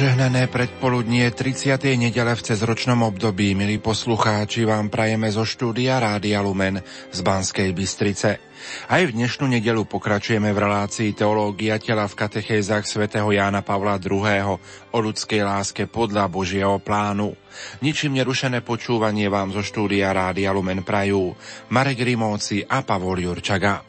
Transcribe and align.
Požehnané 0.00 0.48
predpoludnie 0.48 1.28
30. 1.28 1.76
nedele 2.00 2.32
v 2.32 2.40
cezročnom 2.40 3.04
období, 3.04 3.52
milí 3.52 3.76
poslucháči, 3.76 4.64
vám 4.64 4.88
prajeme 4.88 5.28
zo 5.28 5.44
štúdia 5.44 6.00
Rádia 6.00 6.40
Lumen 6.40 6.80
z 7.12 7.18
Banskej 7.20 7.68
Bystrice. 7.76 8.40
Aj 8.88 9.02
v 9.04 9.12
dnešnú 9.12 9.44
nedelu 9.44 9.84
pokračujeme 9.84 10.56
v 10.56 10.62
relácii 10.64 11.12
Teológia 11.12 11.76
tela 11.76 12.08
v 12.08 12.16
katechézach 12.16 12.88
svätého 12.88 13.28
Jána 13.28 13.60
Pavla 13.60 14.00
II. 14.00 14.56
o 14.88 14.96
ľudskej 15.04 15.44
láske 15.44 15.84
podľa 15.84 16.32
Božieho 16.32 16.80
plánu. 16.80 17.36
Ničím 17.84 18.16
nerušené 18.16 18.64
počúvanie 18.64 19.28
vám 19.28 19.52
zo 19.52 19.60
štúdia 19.60 20.16
Rádia 20.16 20.56
Lumen 20.56 20.80
prajú 20.80 21.36
Marek 21.68 22.00
Rimóci 22.00 22.64
a 22.64 22.80
Pavol 22.80 23.20
Jurčaga. 23.20 23.84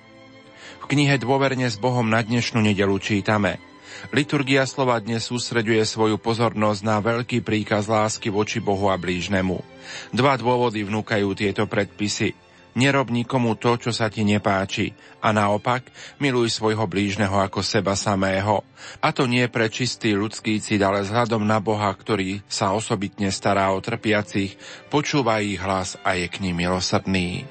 V 0.75 0.85
knihe 0.91 1.15
Dôverne 1.15 1.71
s 1.71 1.79
Bohom 1.79 2.12
na 2.12 2.20
dnešnú 2.20 2.59
nedelu 2.59 2.99
čítame– 2.99 3.63
Liturgia 4.10 4.66
slova 4.66 4.98
dnes 4.98 5.30
sústreďuje 5.30 5.85
svoju 5.85 6.18
pozornosť 6.18 6.82
na 6.82 6.98
veľký 6.98 7.46
príkaz 7.46 7.85
lásky 7.85 8.34
voči 8.34 8.58
Bohu 8.58 8.90
a 8.90 8.98
blížnemu. 8.98 9.62
Dva 10.10 10.34
dôvody 10.41 10.82
vnúkajú 10.82 11.30
tieto 11.38 11.70
predpisy. 11.70 12.34
Nerob 12.74 13.13
nikomu 13.13 13.54
to, 13.60 13.77
čo 13.77 13.91
sa 13.93 14.10
ti 14.10 14.26
nepáči 14.26 14.96
a 15.20 15.35
naopak 15.35 15.85
miluj 16.18 16.49
svojho 16.55 16.88
blížneho 16.88 17.35
ako 17.35 17.62
seba 17.62 17.93
samého. 17.93 18.66
A 19.04 19.13
to 19.13 19.30
nie 19.30 19.46
pre 19.52 19.70
čistý 19.70 20.18
ľudský 20.18 20.58
cit, 20.63 20.82
ale 20.82 21.05
vzhľadom 21.05 21.46
na 21.46 21.62
Boha, 21.62 21.91
ktorý 21.91 22.41
sa 22.48 22.71
osobitne 22.74 23.30
stará 23.30 23.70
o 23.76 23.84
trpiacich, 23.84 24.55
počúva 24.88 25.43
ich 25.43 25.60
hlas 25.62 25.99
a 26.02 26.18
je 26.18 26.26
k 26.32 26.41
ním 26.41 26.63
milosrdný. 26.63 27.46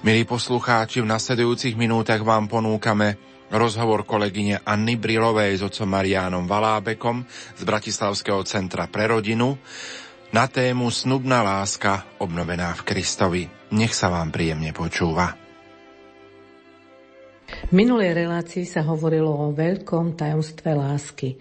Milí 0.00 0.22
poslucháči, 0.24 1.04
v 1.04 1.10
nasledujúcich 1.10 1.76
minútach 1.76 2.24
vám 2.24 2.48
ponúkame 2.48 3.20
Rozhovor 3.50 4.06
kolegyne 4.06 4.62
Anny 4.62 4.94
Brilovej 4.94 5.58
s 5.58 5.62
otcom 5.66 5.90
Mariánom 5.90 6.46
Valábekom 6.46 7.26
z 7.58 7.62
Bratislavského 7.66 8.46
centra 8.46 8.86
pre 8.86 9.10
rodinu 9.10 9.58
na 10.30 10.46
tému 10.46 10.86
Snubná 10.94 11.42
láska 11.42 12.06
obnovená 12.22 12.70
v 12.78 12.86
Kristovi. 12.86 13.42
Nech 13.74 13.90
sa 13.90 14.06
vám 14.06 14.30
príjemne 14.30 14.70
počúva. 14.70 15.34
V 17.50 17.72
minulej 17.74 18.14
relácii 18.14 18.62
sa 18.62 18.86
hovorilo 18.86 19.34
o 19.34 19.50
veľkom 19.50 20.14
tajomstve 20.14 20.70
lásky– 20.74 21.30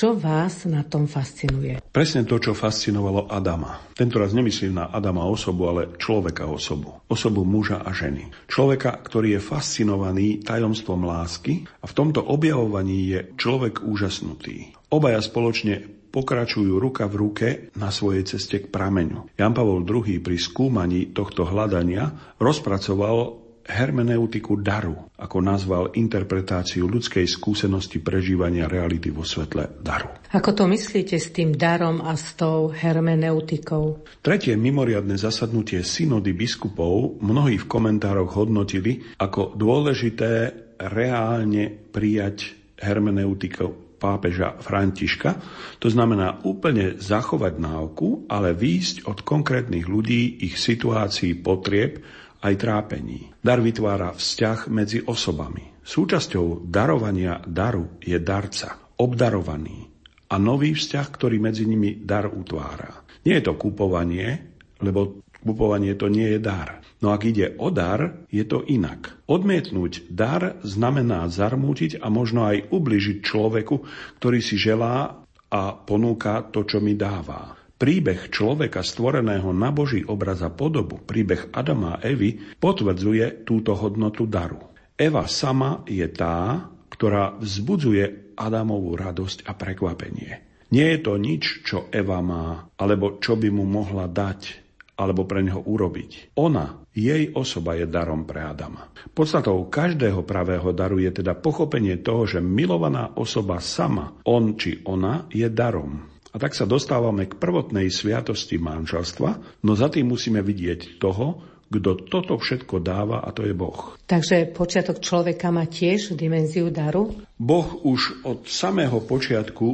čo 0.00 0.16
vás 0.16 0.64
na 0.64 0.80
tom 0.80 1.04
fascinuje? 1.04 1.76
Presne 1.92 2.24
to, 2.24 2.40
čo 2.40 2.56
fascinovalo 2.56 3.28
Adama. 3.28 3.84
Tento 3.92 4.16
raz 4.16 4.32
nemyslím 4.32 4.80
na 4.80 4.88
Adama 4.88 5.28
osobu, 5.28 5.68
ale 5.68 5.92
človeka 6.00 6.48
osobu. 6.48 7.04
Osobu 7.04 7.44
muža 7.44 7.84
a 7.84 7.92
ženy. 7.92 8.32
Človeka, 8.48 8.96
ktorý 8.96 9.36
je 9.36 9.44
fascinovaný 9.44 10.40
tajomstvom 10.40 11.04
lásky 11.04 11.68
a 11.68 11.84
v 11.84 11.92
tomto 11.92 12.24
objavovaní 12.24 13.12
je 13.12 13.20
človek 13.36 13.84
úžasnutý. 13.84 14.72
Obaja 14.88 15.20
spoločne 15.20 16.00
pokračujú 16.10 16.80
ruka 16.80 17.04
v 17.04 17.14
ruke 17.20 17.48
na 17.76 17.92
svojej 17.92 18.24
ceste 18.24 18.56
k 18.64 18.72
prameňu. 18.72 19.36
Jan 19.36 19.52
Pavol 19.52 19.84
II 19.84 20.16
pri 20.24 20.36
skúmaní 20.40 21.12
tohto 21.14 21.44
hľadania 21.44 22.36
rozpracoval 22.40 23.39
hermeneutiku 23.70 24.58
daru, 24.58 25.14
ako 25.14 25.38
nazval 25.38 25.94
interpretáciu 25.94 26.90
ľudskej 26.90 27.24
skúsenosti 27.30 28.02
prežívania 28.02 28.66
reality 28.66 29.14
vo 29.14 29.22
svetle 29.22 29.78
daru. 29.78 30.10
Ako 30.34 30.50
to 30.50 30.66
myslíte 30.66 31.14
s 31.14 31.30
tým 31.30 31.54
darom 31.54 32.02
a 32.02 32.18
s 32.18 32.34
tou 32.34 32.74
hermeneutikou? 32.74 34.02
Tretie 34.18 34.58
mimoriadne 34.58 35.14
zasadnutie 35.14 35.86
synody 35.86 36.34
biskupov 36.34 37.22
mnohí 37.22 37.62
v 37.62 37.70
komentároch 37.70 38.34
hodnotili 38.34 39.06
ako 39.22 39.54
dôležité 39.54 40.50
reálne 40.82 41.70
prijať 41.70 42.58
hermeneutiku 42.80 43.90
pápeža 44.00 44.56
Františka, 44.64 45.36
to 45.76 45.92
znamená 45.92 46.40
úplne 46.48 46.96
zachovať 46.96 47.60
náuku, 47.60 48.24
ale 48.32 48.56
výjsť 48.56 49.04
od 49.04 49.20
konkrétnych 49.20 49.84
ľudí, 49.84 50.40
ich 50.40 50.56
situácií, 50.56 51.36
potrieb 51.36 52.00
aj 52.40 52.54
trápení. 52.56 53.32
Dar 53.40 53.60
vytvára 53.60 54.16
vzťah 54.16 54.72
medzi 54.72 55.04
osobami. 55.04 55.80
Súčasťou 55.80 56.68
darovania 56.68 57.40
daru 57.44 58.00
je 58.00 58.16
darca, 58.20 58.92
obdarovaný 59.00 59.90
a 60.30 60.38
nový 60.38 60.76
vzťah, 60.76 61.06
ktorý 61.10 61.42
medzi 61.42 61.66
nimi 61.66 62.00
dar 62.04 62.30
utvára. 62.30 63.02
Nie 63.26 63.42
je 63.42 63.50
to 63.50 63.58
kupovanie, 63.58 64.56
lebo 64.80 65.20
kupovanie 65.42 65.96
to 65.96 66.08
nie 66.08 66.36
je 66.36 66.40
dar. 66.40 66.80
No 67.00 67.16
ak 67.16 67.24
ide 67.24 67.56
o 67.56 67.72
dar, 67.72 68.28
je 68.28 68.44
to 68.44 68.60
inak. 68.68 69.24
Odmietnúť 69.24 70.12
dar 70.12 70.60
znamená 70.60 71.26
zarmútiť 71.32 72.00
a 72.00 72.12
možno 72.12 72.44
aj 72.44 72.68
ubližiť 72.68 73.24
človeku, 73.24 73.76
ktorý 74.20 74.38
si 74.44 74.60
želá 74.60 75.24
a 75.50 75.62
ponúka 75.74 76.44
to, 76.52 76.68
čo 76.68 76.78
mi 76.78 76.94
dáva. 76.94 77.59
Príbeh 77.80 78.28
človeka 78.28 78.84
stvoreného 78.84 79.56
na 79.56 79.72
Boží 79.72 80.04
obraz 80.04 80.44
a 80.44 80.52
podobu, 80.52 81.00
príbeh 81.00 81.48
Adama 81.48 81.96
a 81.96 82.04
Evy, 82.04 82.36
potvrdzuje 82.60 83.48
túto 83.48 83.72
hodnotu 83.72 84.28
daru. 84.28 84.60
Eva 85.00 85.24
sama 85.24 85.80
je 85.88 86.04
tá, 86.12 86.68
ktorá 86.92 87.40
vzbudzuje 87.40 88.36
Adamovú 88.36 89.00
radosť 89.00 89.48
a 89.48 89.56
prekvapenie. 89.56 90.44
Nie 90.76 90.92
je 90.92 91.00
to 91.00 91.16
nič, 91.16 91.64
čo 91.64 91.88
Eva 91.88 92.20
má, 92.20 92.68
alebo 92.76 93.16
čo 93.16 93.40
by 93.40 93.48
mu 93.48 93.64
mohla 93.64 94.04
dať, 94.04 94.60
alebo 95.00 95.24
pre 95.24 95.40
neho 95.40 95.64
urobiť. 95.64 96.36
Ona, 96.36 96.84
jej 96.92 97.32
osoba 97.32 97.80
je 97.80 97.88
darom 97.88 98.28
pre 98.28 98.44
Adama. 98.44 98.92
Podstatou 99.16 99.56
každého 99.72 100.20
pravého 100.28 100.76
daru 100.76 101.00
je 101.00 101.24
teda 101.24 101.32
pochopenie 101.32 101.96
toho, 102.04 102.28
že 102.28 102.44
milovaná 102.44 103.16
osoba 103.16 103.56
sama, 103.64 104.20
on 104.28 104.60
či 104.60 104.84
ona, 104.84 105.24
je 105.32 105.48
darom. 105.48 106.19
A 106.30 106.36
tak 106.38 106.54
sa 106.54 106.62
dostávame 106.66 107.26
k 107.26 107.34
prvotnej 107.34 107.90
sviatosti 107.90 108.56
manželstva, 108.62 109.62
no 109.66 109.72
za 109.74 109.90
tým 109.90 110.14
musíme 110.14 110.38
vidieť 110.40 111.02
toho, 111.02 111.42
kto 111.70 112.10
toto 112.10 112.34
všetko 112.34 112.82
dáva 112.82 113.22
a 113.22 113.30
to 113.30 113.46
je 113.46 113.54
Boh. 113.54 113.94
Takže 114.10 114.50
počiatok 114.50 114.98
človeka 114.98 115.54
má 115.54 115.70
tiež 115.70 116.18
dimenziu 116.18 116.66
daru? 116.70 117.14
Boh 117.38 117.68
už 117.86 118.26
od 118.26 118.50
samého 118.50 118.98
počiatku 118.98 119.66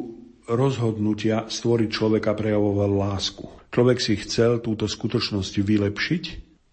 rozhodnutia 0.46 1.48
stvoriť 1.48 1.88
človeka 1.88 2.36
prejavoval 2.36 2.92
lásku. 2.92 3.48
Človek 3.72 3.98
si 3.98 4.14
chcel 4.20 4.60
túto 4.60 4.86
skutočnosť 4.86 5.54
vylepšiť 5.60 6.24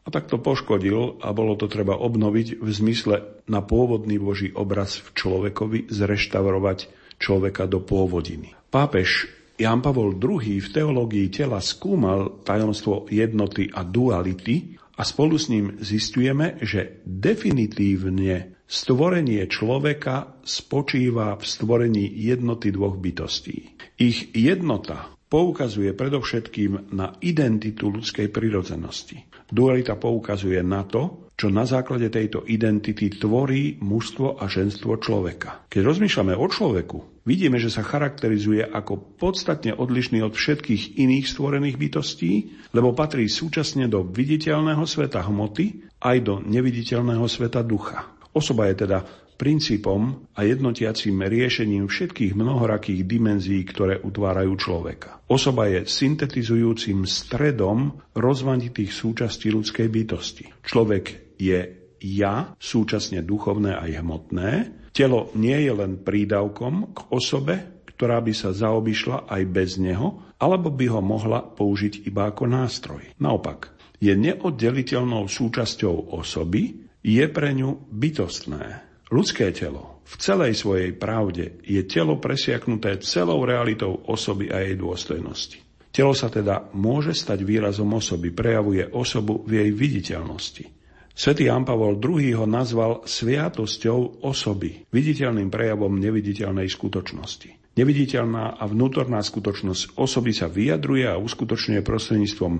a 0.03 0.11
tak 0.11 0.27
to 0.27 0.37
poškodil 0.37 1.23
a 1.23 1.31
bolo 1.31 1.55
to 1.55 1.71
treba 1.71 1.95
obnoviť 1.95 2.59
v 2.59 2.69
zmysle 2.69 3.15
na 3.47 3.59
pôvodný 3.63 4.19
Boží 4.19 4.51
obraz 4.51 4.99
v 4.99 5.15
človekovi 5.15 5.87
zreštaurovať 5.87 6.91
človeka 7.17 7.65
do 7.65 7.79
pôvodiny. 7.79 8.51
Pápež 8.69 9.31
Jan 9.63 9.79
Pavol 9.79 10.19
II 10.19 10.59
v 10.59 10.67
teológii 10.67 11.31
tela 11.31 11.63
skúmal 11.63 12.43
tajomstvo 12.43 13.07
jednoty 13.07 13.71
a 13.71 13.87
duality 13.87 14.75
a 14.99 15.07
spolu 15.07 15.39
s 15.39 15.47
ním 15.47 15.79
zistujeme, 15.79 16.59
že 16.59 16.99
definitívne 17.07 18.59
stvorenie 18.67 19.47
človeka 19.47 20.43
spočíva 20.43 21.39
v 21.39 21.43
stvorení 21.47 22.03
jednoty 22.11 22.75
dvoch 22.75 22.99
bytostí. 22.99 23.79
Ich 24.03 24.35
jednota 24.35 25.15
poukazuje 25.31 25.95
predovšetkým 25.95 26.91
na 26.91 27.15
identitu 27.23 27.87
ľudskej 27.87 28.35
prirodzenosti. 28.35 29.47
Dualita 29.47 29.95
poukazuje 29.95 30.59
na 30.59 30.83
to, 30.83 31.22
čo 31.33 31.49
na 31.49 31.65
základe 31.65 32.07
tejto 32.13 32.45
identity 32.45 33.09
tvorí 33.09 33.81
mužstvo 33.81 34.37
a 34.37 34.45
ženstvo 34.45 35.01
človeka. 35.01 35.65
Keď 35.67 35.81
rozmýšľame 35.81 36.37
o 36.37 36.45
človeku, 36.45 37.25
vidíme, 37.25 37.57
že 37.57 37.73
sa 37.73 37.81
charakterizuje 37.81 38.63
ako 38.63 39.17
podstatne 39.17 39.73
odlišný 39.73 40.21
od 40.21 40.37
všetkých 40.37 41.01
iných 41.01 41.25
stvorených 41.25 41.77
bytostí, 41.81 42.33
lebo 42.71 42.93
patrí 42.93 43.25
súčasne 43.25 43.89
do 43.89 44.05
viditeľného 44.05 44.85
sveta 44.85 45.25
hmoty 45.25 45.89
aj 45.99 46.17
do 46.21 46.33
neviditeľného 46.43 47.25
sveta 47.25 47.65
ducha. 47.65 48.22
Osoba 48.33 48.69
je 48.69 48.75
teda 48.85 48.99
princípom 49.33 50.29
a 50.37 50.45
jednotiacím 50.45 51.25
riešením 51.25 51.89
všetkých 51.89 52.37
mnohorakých 52.37 53.01
dimenzií, 53.05 53.61
ktoré 53.65 53.97
utvárajú 54.01 54.53
človeka. 54.57 55.25
Osoba 55.25 55.69
je 55.69 55.89
syntetizujúcim 55.89 57.05
stredom 57.09 57.97
rozmanitých 58.13 58.93
súčastí 58.93 59.49
ľudskej 59.49 59.87
bytosti. 59.89 60.45
Človek 60.61 61.37
je 61.41 61.59
ja, 62.03 62.53
súčasne 62.59 63.23
duchovné 63.23 63.73
aj 63.79 63.91
hmotné, 64.03 64.49
Telo 64.93 65.33
nie 65.33 65.57
je 65.57 65.73
len 65.73 66.05
prídavkom 66.05 66.93
k 66.93 66.99
osobe, 67.09 67.81
ktorá 67.89 68.21
by 68.21 68.29
sa 68.29 68.53
zaobišla 68.53 69.25
aj 69.25 69.41
bez 69.49 69.81
neho, 69.81 70.21
alebo 70.37 70.69
by 70.69 70.85
ho 70.93 71.01
mohla 71.01 71.41
použiť 71.41 72.05
iba 72.05 72.29
ako 72.29 72.45
nástroj. 72.45 73.01
Naopak, 73.17 73.73
je 73.97 74.13
neoddeliteľnou 74.13 75.25
súčasťou 75.25 76.13
osoby, 76.13 76.82
je 77.03 77.25
pre 77.27 77.51
ňu 77.51 77.91
bytostné. 77.91 78.79
Ľudské 79.11 79.51
telo 79.51 80.01
v 80.07 80.13
celej 80.17 80.57
svojej 80.57 80.95
pravde 80.95 81.59
je 81.61 81.83
telo 81.85 82.17
presiaknuté 82.17 82.97
celou 83.03 83.43
realitou 83.43 84.01
osoby 84.07 84.49
a 84.49 84.63
jej 84.63 84.79
dôstojnosti. 84.79 85.59
Telo 85.93 86.17
sa 86.17 86.31
teda 86.31 86.73
môže 86.73 87.13
stať 87.13 87.45
výrazom 87.45 87.93
osoby, 87.93 88.33
prejavuje 88.33 88.89
osobu 88.89 89.45
v 89.45 89.61
jej 89.61 89.69
viditeľnosti. 89.69 90.65
Svetý 91.13 91.45
Jan 91.45 91.61
Pavol 91.61 92.01
II 92.01 92.25
ho 92.41 92.49
nazval 92.49 93.05
sviatosťou 93.05 94.25
osoby, 94.25 94.89
viditeľným 94.89 95.53
prejavom 95.53 95.93
neviditeľnej 96.01 96.65
skutočnosti. 96.65 97.77
Neviditeľná 97.77 98.57
a 98.57 98.63
vnútorná 98.65 99.21
skutočnosť 99.21 99.97
osoby 100.01 100.33
sa 100.33 100.49
vyjadruje 100.49 101.05
a 101.05 101.21
uskutočňuje 101.21 101.85
prostredníctvom 101.85 102.53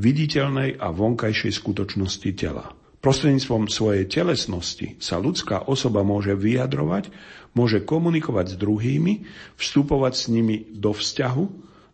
viditeľnej 0.00 0.80
a 0.80 0.88
vonkajšej 0.88 1.52
skutočnosti 1.52 2.30
tela. 2.32 2.72
Prostredníctvom 2.98 3.70
svojej 3.70 4.10
telesnosti 4.10 4.98
sa 4.98 5.22
ľudská 5.22 5.70
osoba 5.70 6.02
môže 6.02 6.34
vyjadrovať, 6.34 7.14
môže 7.54 7.78
komunikovať 7.86 8.54
s 8.54 8.56
druhými, 8.58 9.22
vstupovať 9.54 10.12
s 10.18 10.24
nimi 10.30 10.66
do 10.74 10.90
vzťahu, 10.90 11.44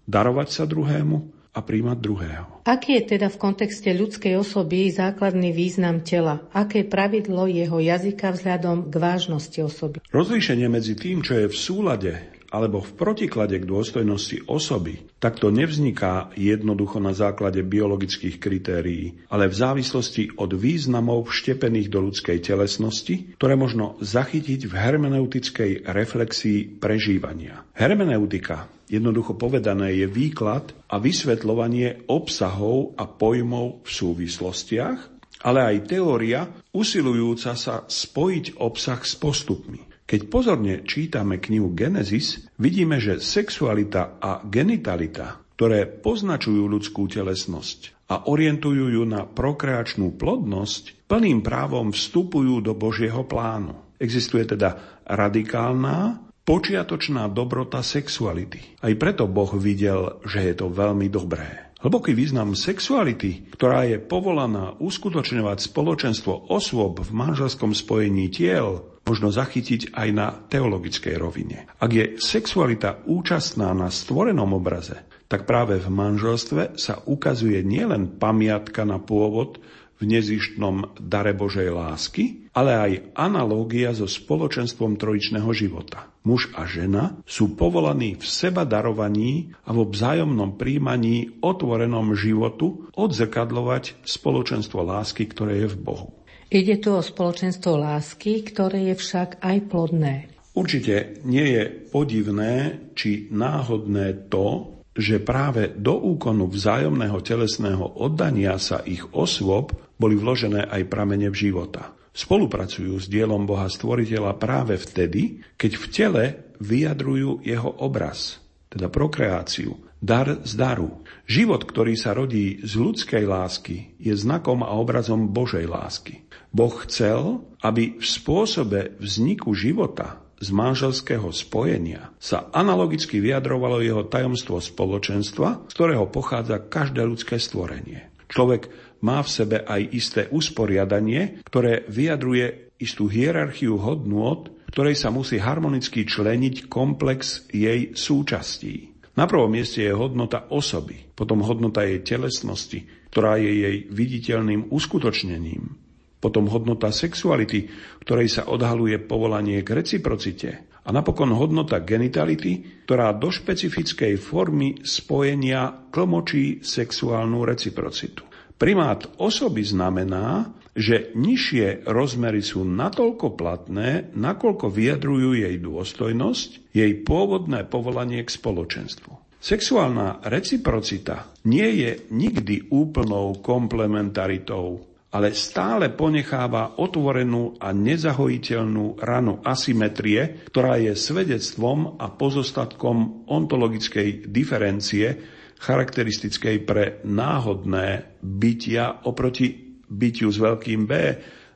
darovať 0.08 0.48
sa 0.48 0.64
druhému 0.64 1.16
a 1.54 1.58
príjmať 1.62 1.98
druhého. 2.02 2.44
Aký 2.66 2.98
je 2.98 3.14
teda 3.14 3.30
v 3.30 3.38
kontexte 3.38 3.86
ľudskej 3.94 4.34
osoby 4.34 4.90
základný 4.90 5.54
význam 5.54 6.02
tela? 6.02 6.42
Aké 6.50 6.82
pravidlo 6.82 7.46
jeho 7.46 7.78
jazyka 7.78 8.34
vzhľadom 8.34 8.90
k 8.90 8.94
vážnosti 8.98 9.60
osoby? 9.62 10.02
Rozlíšenie 10.10 10.66
medzi 10.66 10.98
tým, 10.98 11.22
čo 11.22 11.38
je 11.38 11.46
v 11.46 11.56
súlade 11.56 12.12
alebo 12.54 12.78
v 12.78 12.94
protiklade 12.94 13.58
k 13.58 13.66
dôstojnosti 13.66 14.46
osoby, 14.46 15.02
tak 15.18 15.42
to 15.42 15.50
nevzniká 15.50 16.30
jednoducho 16.38 17.02
na 17.02 17.10
základe 17.10 17.66
biologických 17.66 18.38
kritérií, 18.38 19.26
ale 19.26 19.50
v 19.50 19.58
závislosti 19.58 20.38
od 20.38 20.54
významov 20.54 21.26
vštepených 21.34 21.90
do 21.90 22.06
ľudskej 22.06 22.38
telesnosti, 22.38 23.34
ktoré 23.34 23.58
možno 23.58 23.98
zachytiť 23.98 24.70
v 24.70 24.74
hermeneutickej 24.78 25.90
reflexii 25.90 26.78
prežívania. 26.78 27.66
Hermeneutika 27.74 28.70
Jednoducho 28.84 29.32
povedané 29.40 29.96
je 29.96 30.04
výklad 30.04 30.76
a 30.92 31.00
vysvetľovanie 31.00 32.04
obsahov 32.04 32.92
a 33.00 33.08
pojmov 33.08 33.80
v 33.80 33.88
súvislostiach, 33.90 34.98
ale 35.40 35.60
aj 35.64 35.88
teória 35.88 36.44
usilujúca 36.68 37.56
sa 37.56 37.88
spojiť 37.88 38.60
obsah 38.60 39.00
s 39.00 39.16
postupmi. 39.16 39.93
Keď 40.04 40.20
pozorne 40.28 40.84
čítame 40.84 41.40
knihu 41.40 41.72
Genesis, 41.72 42.44
vidíme, 42.60 43.00
že 43.00 43.24
sexualita 43.24 44.20
a 44.20 44.44
genitalita, 44.44 45.40
ktoré 45.56 45.88
poznačujú 45.88 46.68
ľudskú 46.68 47.08
telesnosť 47.08 48.04
a 48.12 48.28
orientujú 48.28 49.00
ju 49.00 49.04
na 49.08 49.24
prokreačnú 49.24 50.12
plodnosť, 50.20 51.08
plným 51.08 51.40
právom 51.40 51.96
vstupujú 51.96 52.60
do 52.60 52.76
Božieho 52.76 53.24
plánu. 53.24 53.80
Existuje 53.96 54.44
teda 54.44 55.00
radikálna 55.08 56.20
počiatočná 56.44 57.32
dobrota 57.32 57.80
sexuality. 57.80 58.84
Aj 58.84 58.92
preto 59.00 59.24
Boh 59.24 59.48
videl, 59.56 60.20
že 60.28 60.44
je 60.44 60.54
to 60.60 60.68
veľmi 60.68 61.08
dobré. 61.08 61.72
Hlboký 61.80 62.12
význam 62.12 62.52
sexuality, 62.52 63.48
ktorá 63.56 63.88
je 63.88 64.00
povolaná 64.00 64.76
uskutočňovať 64.80 65.68
spoločenstvo 65.68 66.52
osôb 66.52 67.00
v 67.00 67.10
manželskom 67.12 67.72
spojení 67.72 68.28
tiel, 68.28 68.93
možno 69.04 69.28
zachytiť 69.28 69.92
aj 69.92 70.08
na 70.10 70.32
teologickej 70.32 71.14
rovine. 71.20 71.68
Ak 71.78 71.92
je 71.92 72.16
sexualita 72.16 73.04
účastná 73.04 73.70
na 73.76 73.92
stvorenom 73.92 74.56
obraze, 74.56 75.04
tak 75.28 75.48
práve 75.48 75.80
v 75.80 75.88
manželstve 75.88 76.76
sa 76.80 77.00
ukazuje 77.04 77.60
nielen 77.64 78.20
pamiatka 78.20 78.84
na 78.84 79.00
pôvod 79.00 79.60
v 79.94 80.10
nezištnom 80.10 80.98
dare 80.98 81.32
Božej 81.32 81.70
lásky, 81.70 82.50
ale 82.54 82.72
aj 82.74 82.92
analógia 83.14 83.94
so 83.94 84.10
spoločenstvom 84.10 84.98
trojičného 84.98 85.50
života. 85.54 86.10
Muž 86.24 86.50
a 86.56 86.66
žena 86.66 87.20
sú 87.28 87.54
povolaní 87.54 88.16
v 88.18 88.24
seba 88.24 88.64
darovaní 88.64 89.54
a 89.68 89.76
vo 89.76 89.86
vzájomnom 89.86 90.56
príjmaní 90.56 91.38
otvorenom 91.44 92.16
životu 92.16 92.90
odzrkadlovať 92.96 94.02
spoločenstvo 94.02 94.82
lásky, 94.82 95.28
ktoré 95.30 95.66
je 95.66 95.68
v 95.74 95.78
Bohu. 95.78 96.08
Ide 96.52 96.80
tu 96.80 96.96
o 96.96 97.02
spoločenstvo 97.02 97.80
lásky, 97.80 98.44
ktoré 98.44 98.92
je 98.92 98.94
však 98.98 99.40
aj 99.40 99.56
plodné. 99.68 100.14
Určite 100.54 101.18
nie 101.26 101.46
je 101.50 101.62
podivné 101.90 102.52
či 102.94 103.26
náhodné 103.32 104.30
to, 104.30 104.78
že 104.94 105.18
práve 105.18 105.74
do 105.74 105.98
úkonu 105.98 106.46
vzájomného 106.46 107.18
telesného 107.18 107.98
oddania 107.98 108.54
sa 108.62 108.78
ich 108.86 109.02
osôb 109.10 109.74
boli 109.98 110.14
vložené 110.14 110.70
aj 110.70 110.86
pramene 110.86 111.26
v 111.34 111.50
života. 111.50 111.90
Spolupracujú 112.14 112.94
s 112.94 113.10
dielom 113.10 113.42
Boha 113.42 113.66
Stvoriteľa 113.66 114.38
práve 114.38 114.78
vtedy, 114.78 115.42
keď 115.58 115.72
v 115.74 115.86
tele 115.90 116.24
vyjadrujú 116.62 117.42
jeho 117.42 117.82
obraz, 117.82 118.38
teda 118.70 118.86
prokreáciu, 118.86 119.74
dar 120.04 120.44
z 120.44 120.52
daru. 120.60 121.00
Život, 121.24 121.64
ktorý 121.64 121.96
sa 121.96 122.12
rodí 122.12 122.60
z 122.60 122.76
ľudskej 122.76 123.24
lásky, 123.24 123.96
je 123.96 124.12
znakom 124.12 124.60
a 124.60 124.76
obrazom 124.76 125.32
Božej 125.32 125.64
lásky. 125.64 126.28
Boh 126.52 126.76
chcel, 126.84 127.40
aby 127.64 127.96
v 127.96 128.04
spôsobe 128.04 129.00
vzniku 129.00 129.56
života 129.56 130.20
z 130.44 130.52
manželského 130.52 131.32
spojenia 131.32 132.12
sa 132.20 132.52
analogicky 132.52 133.16
vyjadrovalo 133.16 133.80
jeho 133.80 134.04
tajomstvo 134.04 134.60
spoločenstva, 134.60 135.72
z 135.72 135.72
ktorého 135.72 136.04
pochádza 136.12 136.60
každé 136.60 137.00
ľudské 137.00 137.40
stvorenie. 137.40 138.12
Človek 138.28 138.68
má 139.00 139.24
v 139.24 139.32
sebe 139.32 139.56
aj 139.64 139.80
isté 139.94 140.22
usporiadanie, 140.28 141.40
ktoré 141.48 141.88
vyjadruje 141.88 142.76
istú 142.76 143.08
hierarchiu 143.08 143.80
hodnôt, 143.80 144.52
ktorej 144.74 144.98
sa 144.98 145.08
musí 145.08 145.40
harmonicky 145.40 146.04
členiť 146.04 146.66
komplex 146.66 147.46
jej 147.54 147.94
súčastí. 147.94 148.93
Na 149.14 149.30
prvom 149.30 149.46
mieste 149.46 149.86
je 149.86 149.94
hodnota 149.94 150.50
osoby, 150.50 151.14
potom 151.14 151.46
hodnota 151.46 151.86
jej 151.86 152.02
telesnosti, 152.02 152.82
ktorá 153.14 153.38
je 153.38 153.52
jej 153.62 153.76
viditeľným 153.86 154.74
uskutočnením, 154.74 155.70
potom 156.18 156.50
hodnota 156.50 156.90
sexuality, 156.90 157.70
ktorej 158.02 158.26
sa 158.26 158.42
odhaluje 158.50 158.98
povolanie 159.06 159.62
k 159.62 159.70
reciprocite 159.70 160.50
a 160.84 160.88
napokon 160.90 161.30
hodnota 161.30 161.78
genitality, 161.80 162.82
ktorá 162.84 163.14
do 163.14 163.30
špecifickej 163.30 164.18
formy 164.18 164.82
spojenia 164.82 165.88
tlmočí 165.94 166.60
sexuálnu 166.60 167.46
reciprocitu. 167.46 168.26
Primát 168.58 169.14
osoby 169.22 169.62
znamená, 169.62 170.50
že 170.74 171.14
nižšie 171.14 171.86
rozmery 171.86 172.42
sú 172.42 172.66
natoľko 172.66 173.38
platné, 173.38 174.10
nakoľko 174.12 174.66
vyjadrujú 174.68 175.38
jej 175.38 175.56
dôstojnosť, 175.62 176.74
jej 176.74 176.92
pôvodné 177.06 177.66
povolanie 177.70 178.26
k 178.26 178.30
spoločenstvu. 178.30 179.38
Sexuálna 179.38 180.24
reciprocita 180.26 181.30
nie 181.46 181.68
je 181.84 181.90
nikdy 182.10 182.74
úplnou 182.74 183.38
komplementaritou 183.38 184.94
ale 185.14 185.30
stále 185.30 185.94
ponecháva 185.94 186.74
otvorenú 186.82 187.54
a 187.62 187.70
nezahojiteľnú 187.70 188.98
ranu 188.98 189.38
asymetrie, 189.46 190.42
ktorá 190.50 190.74
je 190.82 190.98
svedectvom 190.98 192.02
a 192.02 192.10
pozostatkom 192.10 193.30
ontologickej 193.30 194.26
diferencie, 194.26 195.14
charakteristickej 195.54 196.56
pre 196.66 196.84
náhodné 197.06 198.18
bytia 198.26 199.06
oproti 199.06 199.63
bytiu 199.94 200.28
s 200.28 200.38
veľkým 200.42 200.84
B, 200.84 200.92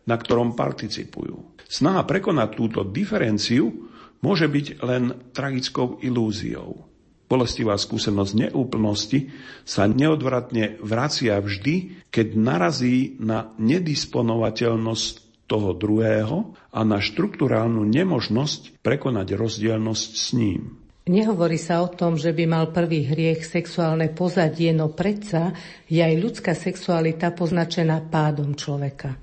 na 0.08 0.16
ktorom 0.16 0.56
participujú. 0.56 1.58
Snaha 1.68 2.06
prekonať 2.08 2.48
túto 2.56 2.80
diferenciu 2.86 3.68
môže 4.24 4.48
byť 4.48 4.66
len 4.80 5.34
tragickou 5.36 6.00
ilúziou. 6.00 6.88
Bolestivá 7.28 7.76
skúsenosť 7.76 8.48
neúplnosti 8.48 9.28
sa 9.68 9.84
neodvratne 9.84 10.80
vracia 10.80 11.36
vždy, 11.36 12.08
keď 12.08 12.26
narazí 12.40 13.20
na 13.20 13.52
nedisponovateľnosť 13.60 15.44
toho 15.44 15.76
druhého 15.76 16.56
a 16.72 16.80
na 16.88 17.04
štruktúrálnu 17.04 17.84
nemožnosť 17.84 18.80
prekonať 18.80 19.36
rozdielnosť 19.36 20.10
s 20.16 20.28
ním. 20.32 20.87
Nehovorí 21.08 21.56
sa 21.56 21.80
o 21.80 21.88
tom, 21.88 22.20
že 22.20 22.36
by 22.36 22.44
mal 22.44 22.68
prvý 22.68 23.08
hriech 23.08 23.40
sexuálne 23.40 24.12
pozadie, 24.12 24.76
no 24.76 24.92
predsa 24.92 25.56
je 25.88 26.04
aj 26.04 26.14
ľudská 26.20 26.52
sexualita 26.52 27.32
poznačená 27.32 28.12
pádom 28.12 28.52
človeka. 28.52 29.16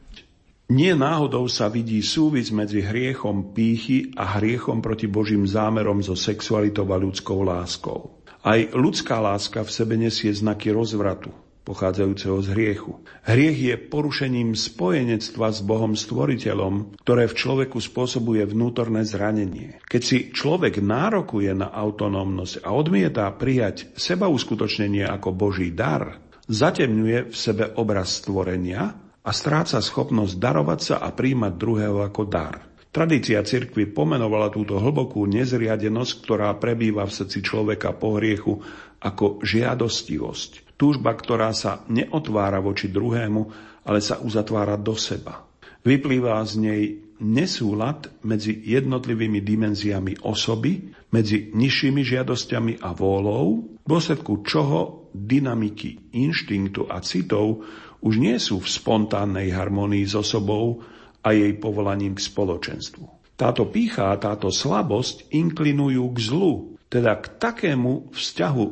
Nie 0.66 0.98
náhodou 0.98 1.46
sa 1.46 1.70
vidí 1.70 2.02
súvis 2.02 2.50
medzi 2.50 2.82
hriechom 2.82 3.54
pýchy 3.54 4.18
a 4.18 4.42
hriechom 4.42 4.82
proti 4.82 5.06
Božím 5.06 5.46
zámerom 5.46 6.02
so 6.02 6.18
sexualitou 6.18 6.90
a 6.90 6.98
ľudskou 6.98 7.46
láskou. 7.46 8.18
Aj 8.42 8.58
ľudská 8.74 9.22
láska 9.22 9.62
v 9.62 9.70
sebe 9.70 9.94
nesie 9.94 10.34
znaky 10.34 10.74
rozvratu, 10.74 11.30
pochádzajúceho 11.66 12.38
z 12.46 12.48
hriechu. 12.54 13.02
Hriech 13.26 13.58
je 13.58 13.76
porušením 13.76 14.54
spojenectva 14.54 15.50
s 15.50 15.60
Bohom 15.66 15.98
Stvoriteľom, 15.98 17.02
ktoré 17.02 17.26
v 17.26 17.34
človeku 17.34 17.82
spôsobuje 17.82 18.46
vnútorné 18.46 19.02
zranenie. 19.02 19.82
Keď 19.90 20.02
si 20.06 20.18
človek 20.30 20.80
nárokuje 20.80 21.58
na 21.58 21.74
autonómnosť 21.74 22.62
a 22.62 22.70
odmieta 22.72 23.26
prijať 23.34 23.90
seba 23.98 24.30
uskutočnenie 24.30 25.10
ako 25.10 25.34
Boží 25.34 25.74
dar, 25.74 26.22
zatemňuje 26.46 27.34
v 27.34 27.36
sebe 27.36 27.74
obraz 27.82 28.22
stvorenia 28.22 28.94
a 29.26 29.32
stráca 29.34 29.82
schopnosť 29.82 30.38
darovať 30.38 30.80
sa 30.80 30.96
a 31.02 31.10
príjmať 31.10 31.54
druhého 31.58 32.06
ako 32.06 32.24
dar. 32.30 32.75
Tradícia 32.96 33.44
cirkvy 33.44 33.92
pomenovala 33.92 34.48
túto 34.48 34.80
hlbokú 34.80 35.28
nezriadenosť, 35.28 36.12
ktorá 36.24 36.56
prebýva 36.56 37.04
v 37.04 37.12
srdci 37.12 37.44
človeka 37.44 37.92
po 37.92 38.16
hriechu, 38.16 38.64
ako 39.04 39.44
žiadostivosť. 39.44 40.80
Túžba, 40.80 41.12
ktorá 41.12 41.52
sa 41.52 41.84
neotvára 41.92 42.64
voči 42.64 42.88
druhému, 42.88 43.42
ale 43.84 44.00
sa 44.00 44.24
uzatvára 44.24 44.80
do 44.80 44.96
seba. 44.96 45.44
Vyplýva 45.84 46.40
z 46.48 46.54
nej 46.56 46.84
nesúlad 47.20 48.08
medzi 48.24 48.64
jednotlivými 48.64 49.44
dimenziami 49.44 50.24
osoby, 50.24 50.96
medzi 51.12 51.52
nižšími 51.52 52.00
žiadosťami 52.00 52.80
a 52.80 52.96
vôľou, 52.96 53.76
v 53.84 53.88
dôsledku 53.92 54.40
čoho 54.48 55.12
dynamiky 55.12 56.16
inštinktu 56.16 56.88
a 56.88 57.04
citov 57.04 57.60
už 58.00 58.24
nie 58.24 58.40
sú 58.40 58.64
v 58.64 58.72
spontánnej 58.72 59.52
harmonii 59.52 60.08
s 60.08 60.16
osobou 60.16 60.95
a 61.26 61.34
jej 61.34 61.58
povolaním 61.58 62.14
k 62.14 62.22
spoločenstvu. 62.22 63.34
Táto 63.36 63.68
pícha 63.68 64.14
a 64.14 64.22
táto 64.22 64.54
slabosť 64.54 65.34
inklinujú 65.34 66.06
k 66.14 66.18
zlu, 66.22 66.54
teda 66.88 67.18
k 67.20 67.26
takému 67.42 68.14
vzťahu 68.14 68.66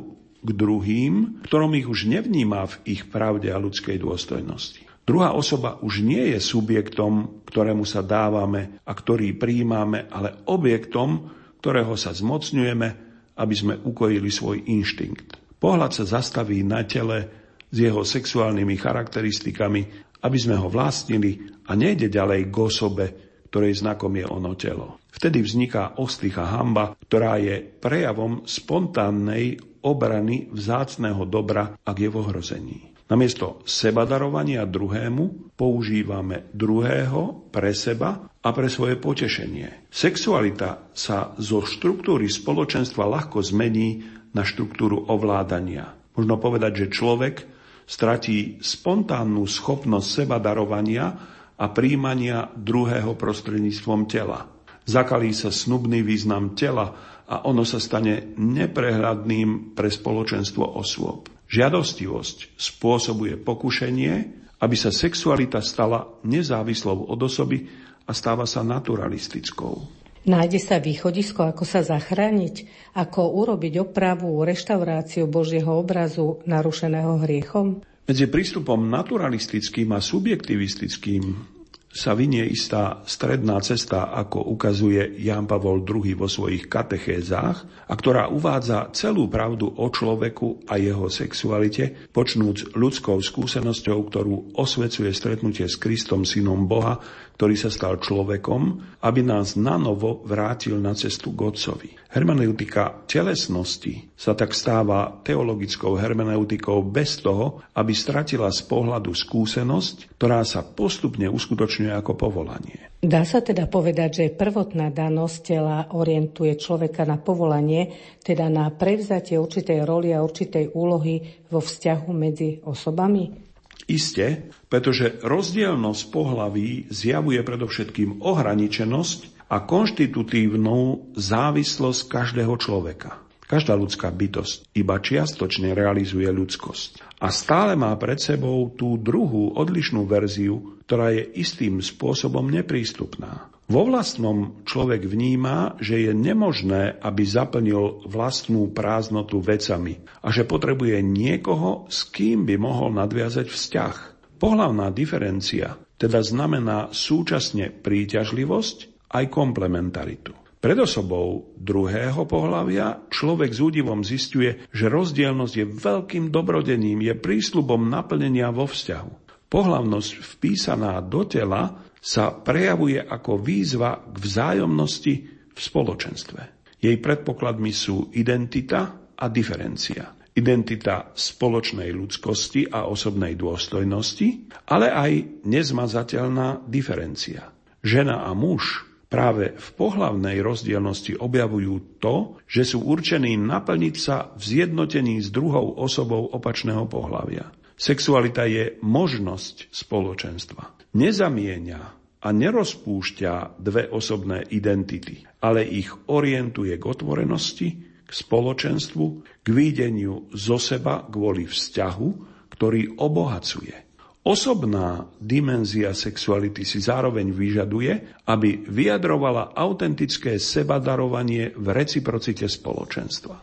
k 0.44 0.50
druhým, 0.52 1.44
ktorom 1.44 1.74
ich 1.76 1.88
už 1.90 2.06
nevníma 2.08 2.64
v 2.70 2.74
ich 2.96 3.02
pravde 3.10 3.50
a 3.50 3.58
ľudskej 3.58 4.00
dôstojnosti. 4.00 4.84
Druhá 5.04 5.36
osoba 5.36 5.76
už 5.84 6.00
nie 6.00 6.32
je 6.32 6.40
subjektom, 6.40 7.44
ktorému 7.44 7.84
sa 7.84 8.00
dávame 8.00 8.80
a 8.88 8.92
ktorý 8.96 9.36
príjmame, 9.36 10.08
ale 10.08 10.40
objektom, 10.48 11.28
ktorého 11.60 11.92
sa 12.00 12.16
zmocňujeme, 12.16 12.88
aby 13.36 13.54
sme 13.56 13.74
ukojili 13.84 14.32
svoj 14.32 14.64
inštinkt. 14.64 15.60
Pohľad 15.60 15.92
sa 15.92 16.04
zastaví 16.08 16.64
na 16.64 16.88
tele 16.88 17.28
s 17.68 17.76
jeho 17.76 18.00
sexuálnymi 18.00 18.76
charakteristikami, 18.80 20.03
aby 20.24 20.38
sme 20.40 20.56
ho 20.56 20.72
vlastnili 20.72 21.44
a 21.68 21.76
nejde 21.76 22.08
ďalej 22.08 22.48
k 22.48 22.56
osobe, 22.56 23.06
ktorej 23.52 23.84
znakom 23.84 24.16
je 24.16 24.24
ono 24.24 24.56
telo. 24.56 24.98
Vtedy 25.12 25.44
vzniká 25.44 26.00
ostlichá 26.00 26.48
hamba, 26.48 26.96
ktorá 27.06 27.38
je 27.38 27.62
prejavom 27.62 28.42
spontánnej 28.48 29.60
obrany 29.84 30.50
vzácného 30.50 31.22
dobra, 31.28 31.76
ak 31.84 31.96
je 32.00 32.08
v 32.08 32.16
ohrození. 32.18 32.78
Namiesto 33.04 33.60
seba 33.68 34.08
darovania 34.08 34.64
druhému 34.64 35.54
používame 35.60 36.48
druhého 36.56 37.52
pre 37.52 37.76
seba 37.76 38.32
a 38.40 38.48
pre 38.50 38.72
svoje 38.72 38.96
potešenie. 38.96 39.92
Sexualita 39.92 40.88
sa 40.96 41.36
zo 41.36 41.60
štruktúry 41.62 42.32
spoločenstva 42.32 43.04
ľahko 43.04 43.44
zmení 43.44 44.08
na 44.32 44.42
štruktúru 44.42 45.04
ovládania. 45.12 45.94
Možno 46.16 46.40
povedať, 46.40 46.88
že 46.88 46.94
človek 46.96 47.53
stratí 47.84 48.60
spontánnu 48.60 49.44
schopnosť 49.44 50.08
seba 50.24 50.36
darovania 50.40 51.12
a 51.54 51.70
príjmania 51.70 52.50
druhého 52.56 53.14
prostredníctvom 53.14 54.10
tela. 54.10 54.50
Zakalí 54.84 55.32
sa 55.32 55.48
snubný 55.48 56.04
význam 56.04 56.52
tela 56.52 56.92
a 57.24 57.48
ono 57.48 57.64
sa 57.64 57.80
stane 57.80 58.36
neprehľadným 58.36 59.72
pre 59.72 59.88
spoločenstvo 59.88 60.76
osôb. 60.76 61.32
Žiadostivosť 61.48 62.58
spôsobuje 62.58 63.40
pokušenie, 63.40 64.14
aby 64.60 64.76
sa 64.76 64.92
sexualita 64.92 65.64
stala 65.64 66.08
nezávislou 66.24 67.08
od 67.08 67.20
osoby 67.20 67.64
a 68.04 68.12
stáva 68.12 68.44
sa 68.44 68.60
naturalistickou. 68.60 70.03
Nájde 70.24 70.56
sa 70.56 70.80
východisko, 70.80 71.44
ako 71.52 71.68
sa 71.68 71.84
zachrániť, 71.84 72.64
ako 72.96 73.44
urobiť 73.44 73.76
opravu, 73.84 74.40
reštauráciu 74.40 75.28
Božieho 75.28 75.76
obrazu 75.76 76.40
narušeného 76.48 77.20
hriechom? 77.28 77.84
Medzi 78.08 78.24
prístupom 78.32 78.88
naturalistickým 78.88 79.92
a 79.92 80.00
subjektivistickým 80.00 81.52
sa 81.94 82.10
vynie 82.16 82.42
istá 82.50 83.06
stredná 83.06 83.60
cesta, 83.62 84.10
ako 84.10 84.42
ukazuje 84.50 85.14
Jan 85.22 85.46
Pavol 85.46 85.86
II 85.86 86.16
vo 86.18 86.26
svojich 86.26 86.66
katechézách, 86.66 87.86
a 87.86 87.94
ktorá 87.94 88.32
uvádza 88.32 88.90
celú 88.90 89.30
pravdu 89.30 89.70
o 89.70 89.86
človeku 89.92 90.66
a 90.66 90.80
jeho 90.80 91.06
sexualite, 91.06 92.10
počnúc 92.10 92.74
ľudskou 92.74 93.22
skúsenosťou, 93.22 93.98
ktorú 94.10 94.58
osvecuje 94.58 95.14
stretnutie 95.14 95.70
s 95.70 95.78
Kristom, 95.78 96.26
synom 96.26 96.66
Boha, 96.66 96.98
ktorý 97.34 97.54
sa 97.58 97.70
stal 97.70 97.98
človekom, 97.98 98.62
aby 99.02 99.20
nás 99.26 99.58
nanovo 99.58 100.22
vrátil 100.22 100.78
na 100.78 100.94
cestu 100.94 101.34
k 101.34 101.50
Otcovi. 101.50 101.90
Hermeneutika 102.14 103.04
telesnosti 103.10 104.14
sa 104.14 104.38
tak 104.38 104.54
stáva 104.54 105.18
teologickou 105.26 105.98
hermeneutikou 105.98 106.86
bez 106.86 107.18
toho, 107.18 107.66
aby 107.74 107.90
stratila 107.90 108.54
z 108.54 108.62
pohľadu 108.70 109.10
skúsenosť, 109.10 110.14
ktorá 110.14 110.46
sa 110.46 110.62
postupne 110.62 111.26
uskutočňuje 111.26 111.90
ako 111.90 112.12
povolanie. 112.14 112.94
Dá 113.04 113.20
sa 113.28 113.44
teda 113.44 113.68
povedať, 113.68 114.10
že 114.24 114.32
prvotná 114.32 114.88
danosť 114.88 115.38
tela 115.44 115.92
orientuje 115.92 116.56
človeka 116.56 117.04
na 117.04 117.20
povolanie, 117.20 117.92
teda 118.24 118.48
na 118.48 118.72
prevzatie 118.72 119.36
určitej 119.36 119.84
roli 119.84 120.16
a 120.16 120.24
určitej 120.24 120.72
úlohy 120.72 121.44
vo 121.52 121.60
vzťahu 121.60 122.08
medzi 122.16 122.64
osobami? 122.64 123.43
Isté, 123.84 124.48
pretože 124.72 125.20
rozdielnosť 125.20 126.02
pohlaví 126.08 126.88
zjavuje 126.88 127.40
predovšetkým 127.44 128.24
ohraničenosť 128.24 129.48
a 129.52 129.60
konštitutívnu 129.62 131.12
závislosť 131.14 132.00
každého 132.08 132.54
človeka. 132.56 133.20
Každá 133.44 133.76
ľudská 133.76 134.08
bytosť 134.08 134.72
iba 134.72 134.96
čiastočne 134.96 135.76
realizuje 135.76 136.26
ľudskosť. 136.26 137.20
A 137.20 137.28
stále 137.28 137.76
má 137.76 137.92
pred 138.00 138.16
sebou 138.16 138.72
tú 138.72 138.96
druhú 138.96 139.52
odlišnú 139.52 140.08
verziu, 140.08 140.80
ktorá 140.88 141.12
je 141.12 141.28
istým 141.38 141.78
spôsobom 141.84 142.48
neprístupná. 142.48 143.53
Vo 143.64 143.88
vlastnom 143.88 144.60
človek 144.68 145.08
vníma, 145.08 145.80
že 145.80 145.96
je 146.04 146.12
nemožné, 146.12 147.00
aby 147.00 147.24
zaplnil 147.24 148.04
vlastnú 148.04 148.68
prázdnotu 148.76 149.40
vecami 149.40 150.04
a 150.20 150.28
že 150.28 150.44
potrebuje 150.44 151.00
niekoho, 151.00 151.88
s 151.88 152.04
kým 152.04 152.44
by 152.44 152.60
mohol 152.60 152.92
nadviazať 152.92 153.48
vzťah. 153.48 153.94
Pohlavná 154.36 154.92
diferencia 154.92 155.80
teda 155.96 156.20
znamená 156.20 156.92
súčasne 156.92 157.72
príťažlivosť 157.72 159.08
aj 159.16 159.24
komplementaritu. 159.32 160.36
Pred 160.60 160.80
osobou 160.80 161.52
druhého 161.60 162.24
pohľavia 162.24 163.08
človek 163.12 163.52
s 163.52 163.60
údivom 163.60 164.00
zistuje, 164.00 164.64
že 164.72 164.88
rozdielnosť 164.88 165.54
je 165.60 165.66
veľkým 165.68 166.24
dobrodením, 166.32 167.04
je 167.04 167.12
prísľubom 167.16 167.88
naplnenia 167.88 168.48
vo 168.48 168.64
vzťahu. 168.64 169.12
Pohlavnosť 169.52 170.10
vpísaná 170.24 171.04
do 171.04 171.28
tela 171.28 171.83
sa 172.04 172.36
prejavuje 172.36 173.00
ako 173.00 173.40
výzva 173.40 173.96
k 174.04 174.16
vzájomnosti 174.20 175.14
v 175.56 175.58
spoločenstve. 175.58 176.40
Jej 176.84 177.00
predpokladmi 177.00 177.72
sú 177.72 178.12
identita 178.12 179.08
a 179.16 179.26
diferencia. 179.32 180.12
Identita 180.36 181.16
spoločnej 181.16 181.88
ľudskosti 181.96 182.68
a 182.68 182.84
osobnej 182.84 183.40
dôstojnosti, 183.40 184.52
ale 184.68 184.92
aj 184.92 185.12
nezmazateľná 185.48 186.68
diferencia. 186.68 187.48
Žena 187.80 188.28
a 188.28 188.36
muž 188.36 188.84
práve 189.08 189.54
v 189.56 189.68
pohlavnej 189.78 190.42
rozdielnosti 190.44 191.16
objavujú 191.16 192.02
to, 192.02 192.36
že 192.44 192.66
sú 192.66 192.84
určení 192.84 193.38
naplniť 193.38 193.94
sa 193.96 194.34
v 194.34 194.42
zjednotení 194.42 195.22
s 195.22 195.32
druhou 195.32 195.78
osobou 195.80 196.28
opačného 196.34 196.84
pohlavia. 196.90 197.48
Sexualita 197.74 198.46
je 198.46 198.78
možnosť 198.82 199.74
spoločenstva. 199.74 200.94
Nezamienia 200.94 201.82
a 202.24 202.28
nerozpúšťa 202.32 203.58
dve 203.60 203.90
osobné 203.90 204.46
identity, 204.54 205.26
ale 205.42 205.66
ich 205.66 205.90
orientuje 206.08 206.78
k 206.78 206.84
otvorenosti, 206.86 207.68
k 208.06 208.10
spoločenstvu, 208.10 209.04
k 209.42 209.46
výdeniu 209.50 210.30
zo 210.32 210.56
seba 210.56 211.04
kvôli 211.04 211.44
vzťahu, 211.50 212.08
ktorý 212.54 212.96
obohacuje. 213.02 213.84
Osobná 214.24 215.04
dimenzia 215.20 215.92
sexuality 215.92 216.64
si 216.64 216.80
zároveň 216.80 217.28
vyžaduje, 217.28 218.24
aby 218.24 218.64
vyjadrovala 218.64 219.52
autentické 219.52 220.40
sebadarovanie 220.40 221.52
v 221.52 221.66
reciprocite 221.68 222.48
spoločenstva. 222.48 223.36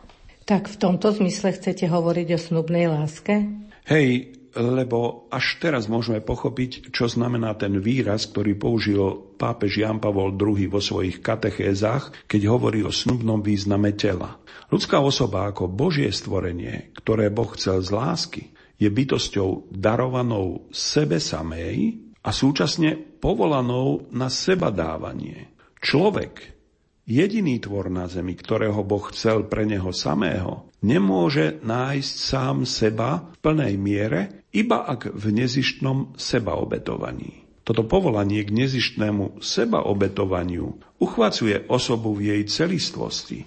Tak 0.50 0.74
v 0.74 0.76
tomto 0.82 1.14
zmysle 1.14 1.54
chcete 1.54 1.86
hovoriť 1.86 2.28
o 2.34 2.40
snubnej 2.42 2.90
láske? 2.90 3.46
Hej, 3.88 4.38
lebo 4.52 5.32
až 5.32 5.64
teraz 5.64 5.88
môžeme 5.88 6.20
pochopiť, 6.20 6.92
čo 6.92 7.08
znamená 7.08 7.56
ten 7.56 7.80
výraz, 7.80 8.28
ktorý 8.28 8.60
použil 8.60 9.00
pápež 9.40 9.80
Jan 9.80 10.04
Pavol 10.04 10.36
II 10.36 10.60
vo 10.68 10.84
svojich 10.84 11.24
katechézach, 11.24 12.28
keď 12.28 12.42
hovorí 12.52 12.84
o 12.84 12.92
snubnom 12.92 13.40
význame 13.40 13.96
tela. 13.96 14.44
Ľudská 14.68 15.00
osoba 15.00 15.48
ako 15.48 15.72
Božie 15.72 16.12
stvorenie, 16.12 16.92
ktoré 17.00 17.32
Boh 17.32 17.48
chcel 17.56 17.80
z 17.80 17.90
lásky, 17.96 18.44
je 18.76 18.90
bytosťou 18.92 19.72
darovanou 19.72 20.68
sebe 20.74 21.22
samej 21.22 22.02
a 22.22 22.30
súčasne 22.34 22.98
povolanou 22.98 24.10
na 24.12 24.28
seba 24.28 24.74
dávanie. 24.74 25.54
Človek, 25.80 26.61
jediný 27.05 27.58
tvor 27.62 27.89
na 27.89 28.05
zemi, 28.08 28.38
ktorého 28.38 28.81
Boh 28.86 29.03
chcel 29.13 29.48
pre 29.48 29.63
neho 29.65 29.89
samého, 29.93 30.70
nemôže 30.81 31.62
nájsť 31.62 32.13
sám 32.15 32.58
seba 32.65 33.29
v 33.34 33.36
plnej 33.41 33.74
miere, 33.77 34.22
iba 34.51 34.84
ak 34.86 35.12
v 35.13 35.25
nezištnom 35.31 36.17
sebaobetovaní. 36.20 37.46
Toto 37.62 37.86
povolanie 37.86 38.41
k 38.41 38.51
nezištnému 38.51 39.39
sebaobetovaniu 39.39 40.98
uchvacuje 40.98 41.70
osobu 41.70 42.17
v 42.17 42.34
jej 42.34 42.41
celistvosti, 42.50 43.46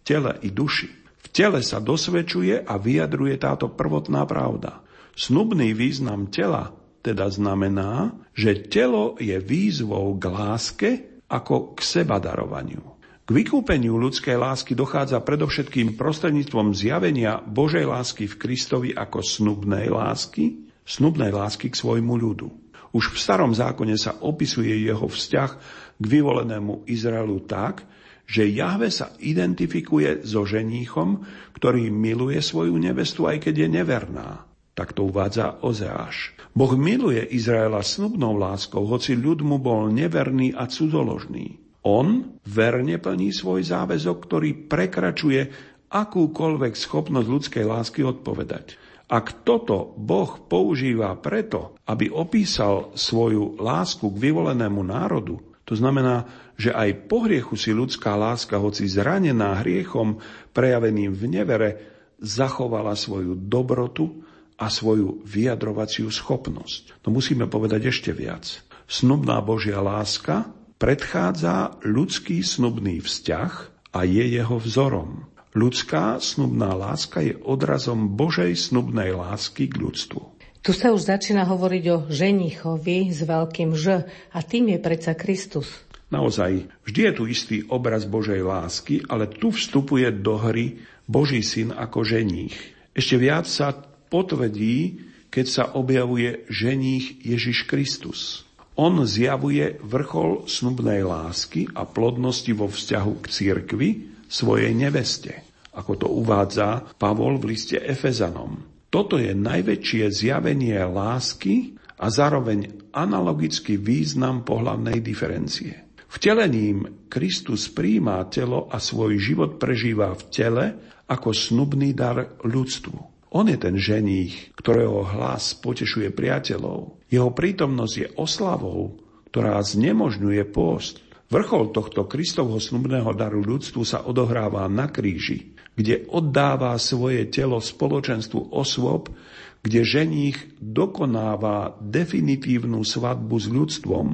tele 0.00 0.40
i 0.40 0.48
duši 0.48 1.00
tele 1.30 1.62
sa 1.62 1.78
dosvedčuje 1.78 2.66
a 2.66 2.74
vyjadruje 2.76 3.38
táto 3.38 3.70
prvotná 3.70 4.26
pravda. 4.26 4.82
Snubný 5.14 5.72
význam 5.74 6.30
tela 6.30 6.74
teda 7.00 7.32
znamená, 7.32 8.12
že 8.36 8.68
telo 8.68 9.16
je 9.16 9.40
výzvou 9.40 10.20
k 10.20 10.24
láske 10.28 10.90
ako 11.30 11.78
k 11.78 11.80
seba 11.86 12.18
darovaniu. 12.18 12.98
K 13.22 13.28
vykúpeniu 13.30 13.94
ľudskej 13.94 14.34
lásky 14.34 14.74
dochádza 14.74 15.22
predovšetkým 15.22 15.94
prostredníctvom 15.94 16.74
zjavenia 16.74 17.38
Božej 17.38 17.86
lásky 17.86 18.26
v 18.26 18.34
Kristovi 18.34 18.90
ako 18.90 19.22
snubnej 19.22 19.86
lásky, 19.86 20.66
snubnej 20.82 21.30
lásky 21.30 21.70
k 21.70 21.78
svojmu 21.78 22.18
ľudu. 22.18 22.50
Už 22.90 23.14
v 23.14 23.22
starom 23.22 23.54
zákone 23.54 23.94
sa 23.94 24.18
opisuje 24.18 24.74
jeho 24.82 25.06
vzťah 25.06 25.50
k 25.94 26.04
vyvolenému 26.10 26.90
Izraelu 26.90 27.38
tak, 27.46 27.86
že 28.26 28.50
Jahve 28.50 28.90
sa 28.90 29.14
identifikuje 29.22 30.26
so 30.26 30.42
ženíchom, 30.42 31.22
ktorý 31.54 31.86
miluje 31.94 32.42
svoju 32.42 32.74
nevestu, 32.82 33.30
aj 33.30 33.46
keď 33.46 33.54
je 33.66 33.68
neverná. 33.78 34.49
Tak 34.80 34.96
to 34.96 35.12
uvádza 35.12 35.60
Ozeáš. 35.60 36.32
Boh 36.56 36.72
miluje 36.72 37.20
Izraela 37.36 37.84
snubnou 37.84 38.40
láskou, 38.40 38.88
hoci 38.88 39.12
ľud 39.12 39.44
mu 39.44 39.60
bol 39.60 39.92
neverný 39.92 40.56
a 40.56 40.64
cudzoložný. 40.64 41.60
On 41.84 42.40
verne 42.48 42.96
plní 42.96 43.28
svoj 43.28 43.60
záväzok, 43.60 44.16
ktorý 44.24 44.50
prekračuje 44.72 45.52
akúkoľvek 45.92 46.72
schopnosť 46.72 47.28
ľudskej 47.28 47.64
lásky 47.68 48.00
odpovedať. 48.08 48.80
Ak 49.12 49.44
toto 49.44 49.92
Boh 50.00 50.48
používa 50.48 51.12
preto, 51.20 51.76
aby 51.84 52.08
opísal 52.08 52.96
svoju 52.96 53.60
lásku 53.60 54.08
k 54.08 54.16
vyvolenému 54.16 54.80
národu, 54.80 55.44
to 55.68 55.76
znamená, 55.76 56.24
že 56.56 56.72
aj 56.72 57.04
po 57.04 57.28
hriechu 57.28 57.52
si 57.60 57.76
ľudská 57.76 58.16
láska, 58.16 58.56
hoci 58.56 58.88
zranená 58.88 59.60
hriechom 59.60 60.24
prejaveným 60.56 61.12
v 61.12 61.24
nevere, 61.28 61.70
zachovala 62.16 62.96
svoju 62.96 63.36
dobrotu 63.36 64.29
a 64.60 64.68
svoju 64.68 65.24
vyjadrovaciu 65.24 66.12
schopnosť. 66.12 67.00
No 67.08 67.16
musíme 67.16 67.48
povedať 67.48 67.88
ešte 67.88 68.12
viac. 68.12 68.60
Snubná 68.84 69.40
Božia 69.40 69.80
láska 69.80 70.52
predchádza 70.76 71.80
ľudský 71.80 72.44
snubný 72.44 73.00
vzťah 73.00 73.52
a 73.96 74.00
je 74.04 74.24
jeho 74.36 74.56
vzorom. 74.60 75.32
Ľudská 75.56 76.20
snubná 76.22 76.76
láska 76.76 77.24
je 77.24 77.34
odrazom 77.40 78.14
Božej 78.14 78.54
snubnej 78.54 79.16
lásky 79.16 79.66
k 79.66 79.80
ľudstvu. 79.82 80.22
Tu 80.60 80.76
sa 80.76 80.92
už 80.92 81.08
začína 81.08 81.48
hovoriť 81.48 81.84
o 81.88 81.98
ženichovi 82.12 83.08
s 83.08 83.24
veľkým 83.24 83.72
Ž 83.72 84.04
a 84.30 84.38
tým 84.44 84.76
je 84.76 84.78
predsa 84.78 85.16
Kristus. 85.16 85.72
Naozaj, 86.12 86.68
vždy 86.84 87.00
je 87.06 87.12
tu 87.16 87.24
istý 87.24 87.56
obraz 87.70 88.04
Božej 88.04 88.44
lásky, 88.44 89.00
ale 89.08 89.30
tu 89.30 89.50
vstupuje 89.54 90.10
do 90.20 90.36
hry 90.36 90.84
Boží 91.08 91.40
syn 91.40 91.72
ako 91.72 92.04
ženích. 92.04 92.54
Ešte 92.92 93.16
viac 93.16 93.46
sa 93.46 93.72
potvrdí, 94.10 95.06
keď 95.30 95.46
sa 95.46 95.64
objavuje 95.78 96.42
ženích 96.50 97.22
Ježiš 97.22 97.70
Kristus. 97.70 98.42
On 98.74 98.98
zjavuje 99.06 99.78
vrchol 99.80 100.50
snubnej 100.50 101.06
lásky 101.06 101.70
a 101.72 101.86
plodnosti 101.86 102.50
vo 102.50 102.66
vzťahu 102.66 103.12
k 103.22 103.26
cirkvi 103.30 103.90
svojej 104.26 104.74
neveste, 104.74 105.46
ako 105.70 105.92
to 105.94 106.06
uvádza 106.10 106.98
Pavol 106.98 107.38
v 107.38 107.54
liste 107.54 107.78
Efezanom. 107.78 108.66
Toto 108.90 109.22
je 109.22 109.30
najväčšie 109.30 110.10
zjavenie 110.10 110.82
lásky 110.82 111.78
a 112.00 112.10
zároveň 112.10 112.90
analogický 112.90 113.78
význam 113.78 114.42
pohľavnej 114.42 114.98
diferencie. 114.98 115.86
Vtelením 116.10 117.06
Kristus 117.06 117.70
príjma 117.70 118.26
telo 118.26 118.66
a 118.66 118.82
svoj 118.82 119.14
život 119.22 119.62
prežíva 119.62 120.10
v 120.18 120.22
tele 120.26 120.66
ako 121.06 121.30
snubný 121.30 121.94
dar 121.94 122.34
ľudstvu. 122.42 123.09
On 123.30 123.46
je 123.46 123.54
ten 123.54 123.78
ženích, 123.78 124.50
ktorého 124.58 125.06
hlas 125.06 125.54
potešuje 125.54 126.10
priateľov. 126.10 126.98
Jeho 127.06 127.30
prítomnosť 127.30 127.94
je 127.94 128.08
oslavou, 128.18 128.98
ktorá 129.30 129.62
znemožňuje 129.62 130.42
pôst. 130.50 130.98
Vrchol 131.30 131.70
tohto 131.70 132.10
Kristovho 132.10 132.58
snubného 132.58 133.14
daru 133.14 133.38
ľudstvu 133.46 133.86
sa 133.86 134.02
odohráva 134.02 134.66
na 134.66 134.90
kríži, 134.90 135.54
kde 135.78 136.10
oddáva 136.10 136.74
svoje 136.82 137.30
telo 137.30 137.62
spoločenstvu 137.62 138.50
osôb, 138.50 139.14
kde 139.62 139.86
ženích 139.86 140.58
dokonáva 140.58 141.78
definitívnu 141.78 142.82
svadbu 142.82 143.36
s 143.38 143.46
ľudstvom. 143.46 144.06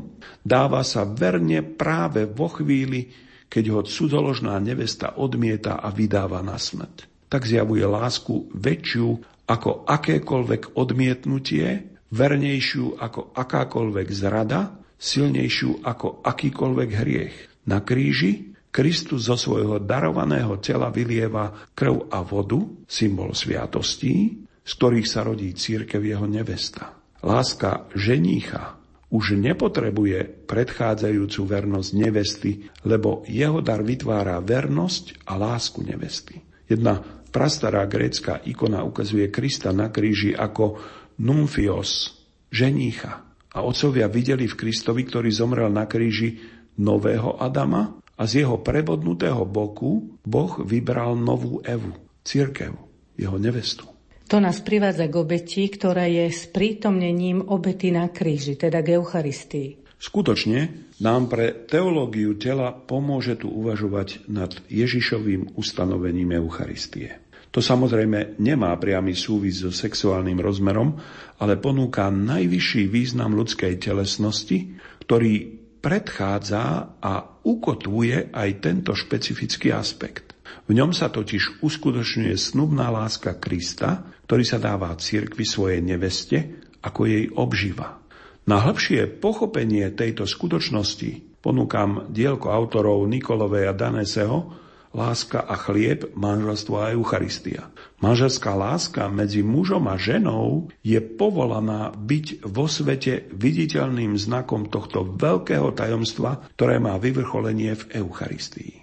Dáva 0.45 0.85
sa 0.85 1.09
verne 1.09 1.65
práve 1.65 2.29
vo 2.29 2.53
chvíli, 2.53 3.09
keď 3.49 3.65
ho 3.73 3.81
cudzoložná 3.81 4.61
nevesta 4.61 5.17
odmieta 5.17 5.81
a 5.81 5.89
vydáva 5.89 6.45
na 6.45 6.61
smrť 6.61 7.16
tak 7.27 7.47
zjavuje 7.47 7.83
lásku 7.83 8.51
väčšiu 8.55 9.09
ako 9.47 9.87
akékoľvek 9.87 10.75
odmietnutie, 10.75 11.95
vernejšiu 12.11 12.99
ako 12.99 13.35
akákoľvek 13.35 14.09
zrada, 14.11 14.79
silnejšiu 14.97 15.87
ako 15.87 16.23
akýkoľvek 16.23 16.91
hriech. 16.91 17.37
Na 17.67 17.83
kríži 17.83 18.57
Kristus 18.71 19.33
zo 19.33 19.41
svojho 19.41 19.81
darovaného 19.81 20.61
tela 20.61 20.93
vylieva 20.93 21.73
krv 21.73 22.13
a 22.13 22.21
vodu, 22.21 22.61
symbol 22.85 23.33
sviatostí, 23.33 24.45
z 24.67 24.73
ktorých 24.77 25.09
sa 25.09 25.25
rodí 25.25 25.49
církev 25.55 26.03
jeho 26.03 26.27
nevesta. 26.29 26.93
Láska 27.25 27.89
ženícha 27.97 28.77
už 29.09 29.39
nepotrebuje 29.39 30.45
predchádzajúcu 30.51 31.41
vernosť 31.47 31.91
nevesty, 31.95 32.69
lebo 32.83 33.23
jeho 33.31 33.63
dar 33.63 33.81
vytvára 33.81 34.43
vernosť 34.43 35.25
a 35.31 35.39
lásku 35.39 35.81
nevesty. 35.87 36.43
Jedna 36.67 37.16
Prastará 37.37 37.85
grécka 37.85 38.41
ikona 38.49 38.81
ukazuje 38.81 39.29
Krista 39.29 39.69
na 39.69 39.93
kríži 39.93 40.33
ako 40.33 40.81
numfios, 41.21 42.17
ženícha. 42.49 43.29
A 43.53 43.61
otcovia 43.61 44.09
videli 44.09 44.49
v 44.49 44.57
Kristovi, 44.57 45.05
ktorý 45.05 45.29
zomrel 45.29 45.69
na 45.69 45.85
kríži, 45.85 46.41
nového 46.81 47.37
Adama 47.37 48.01
a 48.17 48.25
z 48.25 48.41
jeho 48.41 48.65
prebodnutého 48.65 49.45
boku 49.45 50.17
Boh 50.25 50.65
vybral 50.65 51.13
novú 51.21 51.61
Evu, 51.61 51.93
církev, 52.25 52.73
jeho 53.21 53.37
nevestu. 53.37 53.85
To 54.33 54.41
nás 54.41 54.65
privádza 54.65 55.05
k 55.05 55.21
obeti, 55.21 55.69
ktorá 55.69 56.09
je 56.09 56.33
sprítomnením 56.33 57.45
obety 57.53 57.93
na 57.93 58.09
kríži, 58.09 58.57
teda 58.57 58.81
k 58.81 58.97
Eucharistii. 58.97 59.85
Skutočne 59.97 60.93
nám 61.01 61.33
pre 61.33 61.53
teológiu 61.53 62.37
tela 62.37 62.73
pomôže 62.73 63.41
tu 63.41 63.49
uvažovať 63.49 64.29
nad 64.29 64.53
Ježišovým 64.69 65.57
ustanovením 65.57 66.37
Eucharistie. 66.37 67.17
To 67.55 67.61
samozrejme 67.65 68.37
nemá 68.43 68.77
priamy 68.77 69.17
súvis 69.17 69.65
so 69.65 69.73
sexuálnym 69.73 70.41
rozmerom, 70.41 70.99
ale 71.41 71.57
ponúka 71.57 72.09
najvyšší 72.13 72.89
význam 72.91 73.33
ľudskej 73.37 73.81
telesnosti, 73.81 74.77
ktorý 75.07 75.57
predchádza 75.81 76.97
a 76.99 77.13
ukotvuje 77.47 78.35
aj 78.35 78.51
tento 78.59 78.93
špecifický 78.93 79.71
aspekt. 79.71 80.35
V 80.67 80.75
ňom 80.75 80.91
sa 80.91 81.07
totiž 81.15 81.63
uskutočňuje 81.63 82.35
snubná 82.35 82.91
láska 82.91 83.39
Krista, 83.39 84.03
ktorý 84.27 84.43
sa 84.43 84.59
dáva 84.59 84.91
cirkvi 84.99 85.47
svojej 85.47 85.79
neveste 85.79 86.59
ako 86.83 87.01
jej 87.07 87.25
obživa. 87.31 88.03
Na 88.47 88.63
hĺbšie 88.63 89.23
pochopenie 89.23 89.91
tejto 89.95 90.27
skutočnosti 90.27 91.39
ponúkam 91.43 92.11
dielko 92.11 92.51
autorov 92.51 93.07
Nikolovej 93.07 93.71
a 93.71 93.75
Daneseho, 93.75 94.66
láska 94.97 95.45
a 95.45 95.55
chlieb, 95.61 96.17
manželstvo 96.17 96.75
a 96.81 96.97
Eucharistia. 96.97 97.69
Manželská 98.01 98.57
láska 98.57 99.13
medzi 99.13 99.45
mužom 99.45 99.85
a 99.93 100.01
ženou 100.01 100.73
je 100.81 100.97
povolaná 100.99 101.93
byť 101.93 102.49
vo 102.49 102.65
svete 102.65 103.29
viditeľným 103.37 104.17
znakom 104.17 104.73
tohto 104.73 105.05
veľkého 105.05 105.77
tajomstva, 105.77 106.49
ktoré 106.57 106.81
má 106.81 106.97
vyvrcholenie 106.97 107.77
v 107.77 107.85
Eucharistii. 108.01 108.75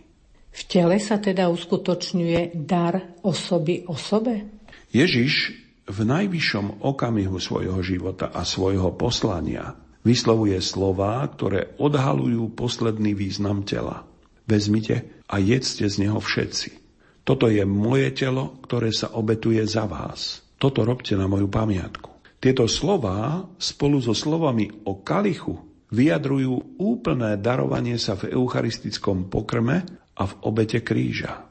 V 0.53 0.61
tele 0.69 1.01
sa 1.01 1.17
teda 1.17 1.49
uskutočňuje 1.49 2.53
dar 2.53 3.17
osoby 3.25 3.89
osobe? 3.89 4.45
Ježiš 4.93 5.57
v 5.89 5.99
najvyššom 6.05 6.85
okamihu 6.85 7.41
svojho 7.41 7.81
života 7.81 8.29
a 8.29 8.45
svojho 8.45 8.93
poslania 8.93 9.73
vyslovuje 10.05 10.61
slová, 10.61 11.25
ktoré 11.25 11.73
odhalujú 11.81 12.53
posledný 12.53 13.17
význam 13.17 13.65
tela. 13.65 14.05
Vezmite 14.43 15.22
a 15.33 15.41
jedzte 15.41 15.89
z 15.89 16.05
neho 16.05 16.21
všetci. 16.21 16.77
Toto 17.25 17.49
je 17.49 17.65
moje 17.65 18.13
telo, 18.13 18.61
ktoré 18.61 18.93
sa 18.93 19.17
obetuje 19.17 19.65
za 19.65 19.89
vás. 19.89 20.45
Toto 20.61 20.85
robte 20.85 21.17
na 21.17 21.25
moju 21.25 21.49
pamiatku. 21.49 22.37
Tieto 22.37 22.69
slová 22.69 23.41
spolu 23.57 23.97
so 23.97 24.13
slovami 24.13 24.69
o 24.85 25.01
kalichu 25.01 25.57
vyjadrujú 25.89 26.77
úplné 26.77 27.39
darovanie 27.41 27.97
sa 27.97 28.13
v 28.19 28.35
eucharistickom 28.35 29.31
pokrme 29.31 29.87
a 30.13 30.23
v 30.29 30.33
obete 30.45 30.85
kríža. 30.85 31.49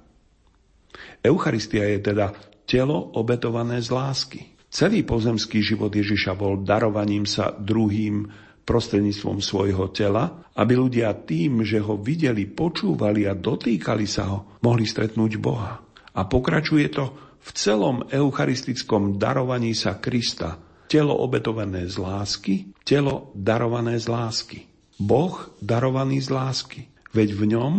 Eucharistia 1.25 1.89
je 1.97 2.13
teda 2.13 2.37
telo 2.69 3.11
obetované 3.17 3.81
z 3.83 3.89
lásky. 3.91 4.41
Celý 4.73 5.03
pozemský 5.05 5.65
život 5.65 5.93
Ježiša 5.93 6.37
bol 6.37 6.61
darovaním 6.63 7.25
sa 7.25 7.53
druhým 7.53 8.29
prostredníctvom 8.63 9.43
svojho 9.43 9.91
tela, 9.91 10.47
aby 10.55 10.79
ľudia 10.79 11.13
tým, 11.27 11.67
že 11.67 11.83
ho 11.83 11.99
videli, 11.99 12.47
počúvali 12.47 13.27
a 13.27 13.35
dotýkali 13.35 14.07
sa 14.07 14.31
ho, 14.31 14.39
mohli 14.63 14.87
stretnúť 14.87 15.33
Boha. 15.43 15.83
A 16.13 16.21
pokračuje 16.29 16.87
to 16.93 17.05
v 17.43 17.51
celom 17.57 18.07
eucharistickom 18.07 19.19
darovaní 19.19 19.75
sa 19.75 19.99
Krista 19.99 20.61
telo 20.93 21.17
obetované 21.25 21.89
z 21.89 21.97
lásky, 21.97 22.55
telo 22.85 23.33
darované 23.33 23.97
z 23.97 24.13
lásky. 24.13 24.59
Boh 25.01 25.49
darovaný 25.65 26.21
z 26.21 26.29
lásky, 26.29 26.81
veď 27.17 27.29
v 27.33 27.43
ňom 27.57 27.75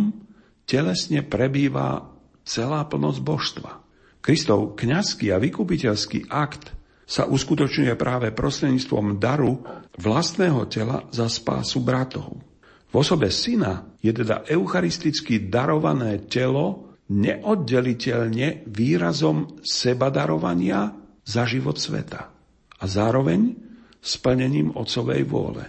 telesne 0.66 1.22
prebýva 1.22 2.10
celá 2.42 2.82
plnosť 2.90 3.20
božstva. 3.22 3.72
Kristov 4.18 4.74
kňazský 4.74 5.30
a 5.30 5.38
vykupiteľský 5.38 6.26
akt 6.26 6.74
sa 7.04 7.28
uskutočňuje 7.28 7.94
práve 8.00 8.32
prostredníctvom 8.32 9.20
daru 9.20 9.60
vlastného 10.00 10.64
tela 10.72 11.04
za 11.12 11.28
spásu 11.28 11.84
bratov. 11.84 12.40
V 12.88 12.94
osobe 12.96 13.28
syna 13.28 13.92
je 14.00 14.14
teda 14.14 14.48
eucharisticky 14.48 15.50
darované 15.50 16.24
telo 16.30 16.96
neoddeliteľne 17.10 18.64
výrazom 18.70 19.60
sebadarovania 19.60 20.96
za 21.24 21.44
život 21.44 21.76
sveta 21.76 22.32
a 22.80 22.84
zároveň 22.84 23.52
splnením 24.00 24.72
otcovej 24.76 25.24
vôle. 25.28 25.64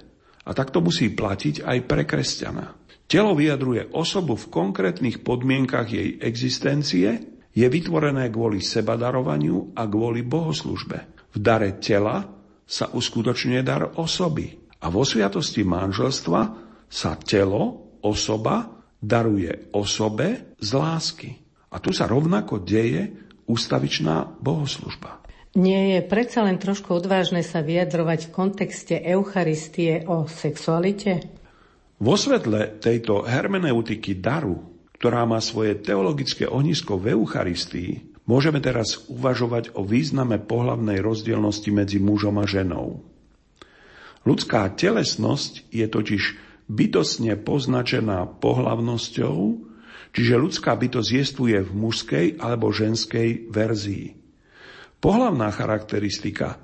A 0.45 0.51
tak 0.53 0.69
to 0.69 0.79
musí 0.83 1.11
platiť 1.11 1.65
aj 1.65 1.77
pre 1.89 2.03
kresťana. 2.05 2.77
Telo 3.05 3.33
vyjadruje 3.33 3.93
osobu 3.93 4.37
v 4.37 4.49
konkrétnych 4.49 5.21
podmienkach 5.21 5.89
jej 5.89 6.17
existencie, 6.21 7.35
je 7.55 7.67
vytvorené 7.71 8.27
kvôli 8.29 8.59
sebadarovaniu 8.59 9.73
a 9.79 9.87
kvôli 9.87 10.27
bohoslužbe. 10.27 11.14
V 11.35 11.37
dare 11.43 11.75
tela 11.83 12.23
sa 12.63 12.87
uskutočňuje 12.95 13.61
dar 13.61 13.91
osoby 13.99 14.55
a 14.79 14.87
vo 14.87 15.03
sviatosti 15.03 15.67
manželstva 15.67 16.41
sa 16.87 17.11
telo, 17.19 17.91
osoba, 17.99 18.71
daruje 19.03 19.69
osobe 19.75 20.55
z 20.57 20.69
lásky. 20.71 21.29
A 21.75 21.83
tu 21.83 21.91
sa 21.91 22.07
rovnako 22.07 22.63
deje 22.63 23.11
ústavičná 23.45 24.39
bohoslužba. 24.39 25.21
Nie 25.55 25.99
je 25.99 26.01
predsa 26.03 26.43
len 26.43 26.59
trošku 26.59 26.91
odvážne 26.91 27.39
sa 27.43 27.63
vyjadrovať 27.63 28.27
v 28.27 28.33
kontexte 28.35 28.95
Eucharistie 28.99 30.03
o 30.03 30.27
sexualite? 30.27 31.23
Vo 31.95 32.19
svetle 32.19 32.75
tejto 32.79 33.23
hermeneutiky 33.23 34.19
daru, 34.19 34.59
ktorá 34.99 35.23
má 35.23 35.39
svoje 35.39 35.79
teologické 35.79 36.43
ohnisko 36.43 36.99
v 36.99 37.15
Eucharistii, 37.15 38.14
môžeme 38.25 38.61
teraz 38.61 39.05
uvažovať 39.09 39.73
o 39.77 39.85
význame 39.85 40.41
pohlavnej 40.41 41.01
rozdielnosti 41.01 41.69
medzi 41.73 41.97
mužom 42.01 42.41
a 42.41 42.45
ženou. 42.45 43.01
Ľudská 44.25 44.65
telesnosť 44.73 45.69
je 45.69 45.85
totiž 45.85 46.23
bytosne 46.65 47.37
poznačená 47.37 48.25
pohlavnosťou, 48.41 49.37
čiže 50.17 50.41
ľudská 50.41 50.73
bytosť 50.73 51.09
jestvuje 51.13 51.61
v 51.61 51.71
mužskej 51.71 52.25
alebo 52.41 52.73
ženskej 52.73 53.53
verzii. 53.53 54.17
Pohlavná 54.97 55.53
charakteristika 55.53 56.57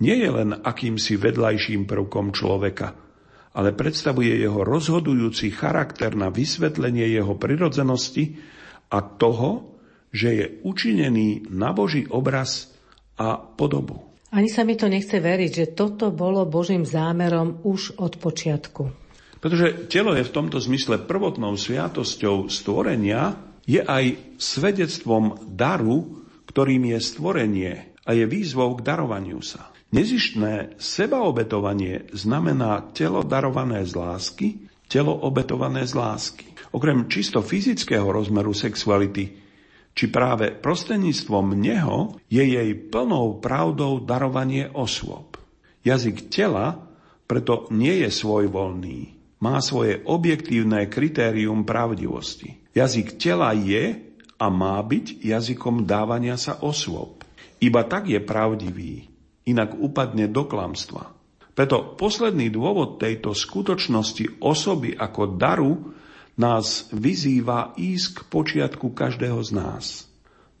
nie 0.00 0.16
je 0.16 0.30
len 0.32 0.56
akýmsi 0.56 1.20
vedľajším 1.20 1.84
prvkom 1.84 2.32
človeka, 2.32 2.96
ale 3.54 3.76
predstavuje 3.76 4.40
jeho 4.40 4.64
rozhodujúci 4.64 5.52
charakter 5.52 6.16
na 6.16 6.32
vysvetlenie 6.32 7.06
jeho 7.12 7.36
prirodzenosti 7.36 8.40
a 8.88 9.04
toho, 9.04 9.73
že 10.14 10.28
je 10.30 10.46
učinený 10.62 11.50
na 11.50 11.74
Boží 11.74 12.06
obraz 12.06 12.70
a 13.18 13.34
podobu. 13.34 14.14
Ani 14.30 14.46
sa 14.46 14.62
mi 14.62 14.78
to 14.78 14.86
nechce 14.86 15.18
veriť, 15.18 15.50
že 15.50 15.66
toto 15.74 16.14
bolo 16.14 16.46
Božím 16.46 16.86
zámerom 16.86 17.62
už 17.66 17.98
od 17.98 18.18
počiatku. 18.18 18.82
Pretože 19.42 19.90
telo 19.90 20.14
je 20.14 20.24
v 20.24 20.34
tomto 20.34 20.58
zmysle 20.62 21.02
prvotnou 21.04 21.58
sviatosťou 21.58 22.48
stvorenia, 22.48 23.36
je 23.68 23.82
aj 23.82 24.38
svedectvom 24.40 25.52
daru, 25.52 26.24
ktorým 26.48 26.94
je 26.94 26.98
stvorenie 26.98 27.72
a 28.04 28.10
je 28.12 28.24
výzvou 28.24 28.76
k 28.78 28.84
darovaniu 28.84 29.40
sa. 29.44 29.72
Nezištné 29.94 30.80
sebaobetovanie 30.80 32.10
znamená 32.10 32.90
telo 32.90 33.22
darované 33.22 33.86
z 33.86 33.94
lásky, 33.94 34.48
telo 34.90 35.14
obetované 35.14 35.86
z 35.86 35.94
lásky. 35.94 36.46
Okrem 36.74 37.06
čisto 37.06 37.38
fyzického 37.38 38.10
rozmeru 38.10 38.50
sexuality, 38.50 39.43
či 39.94 40.10
práve 40.10 40.50
prostredníctvom 40.50 41.54
neho 41.54 42.18
je 42.26 42.42
jej 42.42 42.70
plnou 42.74 43.38
pravdou 43.38 44.02
darovanie 44.02 44.66
osôb. 44.74 45.38
Jazyk 45.86 46.28
tela 46.28 46.84
preto 47.24 47.70
nie 47.72 48.04
je 48.04 48.10
svojvoľný, 48.12 48.98
má 49.40 49.56
svoje 49.64 50.02
objektívne 50.04 50.90
kritérium 50.92 51.64
pravdivosti. 51.64 52.60
Jazyk 52.76 53.16
tela 53.16 53.54
je 53.56 54.02
a 54.36 54.46
má 54.50 54.76
byť 54.82 55.24
jazykom 55.24 55.88
dávania 55.88 56.36
sa 56.36 56.58
osôb. 56.60 57.22
Iba 57.62 57.86
tak 57.86 58.10
je 58.10 58.20
pravdivý, 58.20 59.08
inak 59.48 59.78
upadne 59.78 60.28
do 60.28 60.44
klamstva. 60.44 61.14
Preto 61.54 61.94
posledný 61.94 62.50
dôvod 62.50 62.98
tejto 62.98 63.30
skutočnosti 63.30 64.42
osoby 64.42 64.90
ako 64.98 65.38
daru 65.38 65.72
nás 66.34 66.90
vyzýva 66.90 67.78
ísť 67.78 68.08
k 68.14 68.20
počiatku 68.26 68.92
každého 68.92 69.38
z 69.42 69.50
nás. 69.54 69.84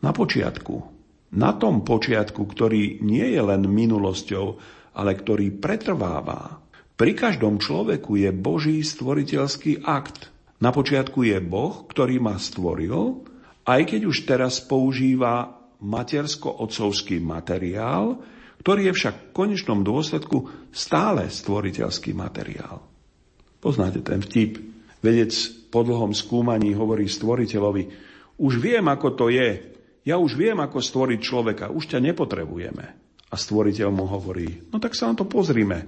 Na 0.00 0.14
počiatku. 0.14 0.86
Na 1.34 1.50
tom 1.54 1.82
počiatku, 1.82 2.46
ktorý 2.46 3.02
nie 3.02 3.26
je 3.34 3.42
len 3.42 3.66
minulosťou, 3.66 4.46
ale 4.94 5.18
ktorý 5.18 5.50
pretrváva. 5.58 6.62
Pri 6.94 7.18
každom 7.18 7.58
človeku 7.58 8.14
je 8.14 8.30
Boží 8.30 8.78
stvoriteľský 8.86 9.82
akt. 9.82 10.30
Na 10.62 10.70
počiatku 10.70 11.26
je 11.26 11.42
Boh, 11.42 11.82
ktorý 11.90 12.22
ma 12.22 12.38
stvoril 12.38 13.26
aj 13.64 13.80
keď 13.88 14.00
už 14.04 14.28
teraz 14.28 14.60
používa 14.60 15.56
matersko-otcovský 15.80 17.20
materiál, 17.20 18.20
ktorý 18.60 18.92
je 18.92 18.96
však 18.96 19.14
v 19.16 19.32
konečnom 19.32 19.80
dôsledku 19.84 20.68
stále 20.72 21.28
stvoriteľský 21.28 22.12
materiál. 22.16 22.80
Poznáte 23.60 24.04
ten 24.04 24.20
vtip. 24.20 24.73
Vedec 25.04 25.32
po 25.68 25.84
dlhom 25.84 26.16
skúmaní 26.16 26.72
hovorí 26.72 27.04
stvoriteľovi, 27.04 27.82
už 28.40 28.56
viem, 28.56 28.88
ako 28.88 29.08
to 29.12 29.26
je. 29.28 29.60
Ja 30.08 30.16
už 30.16 30.40
viem, 30.40 30.56
ako 30.56 30.80
stvoriť 30.80 31.20
človeka. 31.20 31.68
Už 31.68 31.92
ťa 31.92 32.00
nepotrebujeme. 32.00 32.86
A 33.28 33.34
stvoriteľ 33.36 33.88
mu 33.92 34.08
hovorí, 34.08 34.64
no 34.72 34.80
tak 34.80 34.96
sa 34.96 35.12
na 35.12 35.14
to 35.18 35.28
pozrime. 35.28 35.84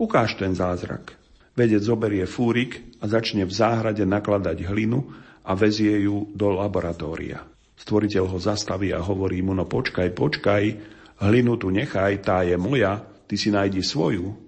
Ukáž 0.00 0.40
ten 0.40 0.56
zázrak. 0.56 1.12
Vedec 1.56 1.84
zoberie 1.84 2.24
fúrik 2.24 2.96
a 3.00 3.08
začne 3.08 3.48
v 3.48 3.52
záhrade 3.52 4.04
nakladať 4.04 4.64
hlinu 4.68 5.04
a 5.44 5.52
vezie 5.56 6.04
ju 6.04 6.32
do 6.36 6.52
laboratória. 6.52 7.44
Stvoriteľ 7.76 8.24
ho 8.28 8.38
zastaví 8.40 8.92
a 8.92 9.00
hovorí 9.00 9.40
mu, 9.40 9.52
no 9.56 9.64
počkaj, 9.64 10.12
počkaj, 10.12 10.64
hlinu 11.24 11.56
tu 11.56 11.72
nechaj, 11.72 12.24
tá 12.24 12.44
je 12.44 12.56
moja, 12.60 13.04
ty 13.24 13.40
si 13.40 13.48
nájdi 13.48 13.80
svoju. 13.80 14.45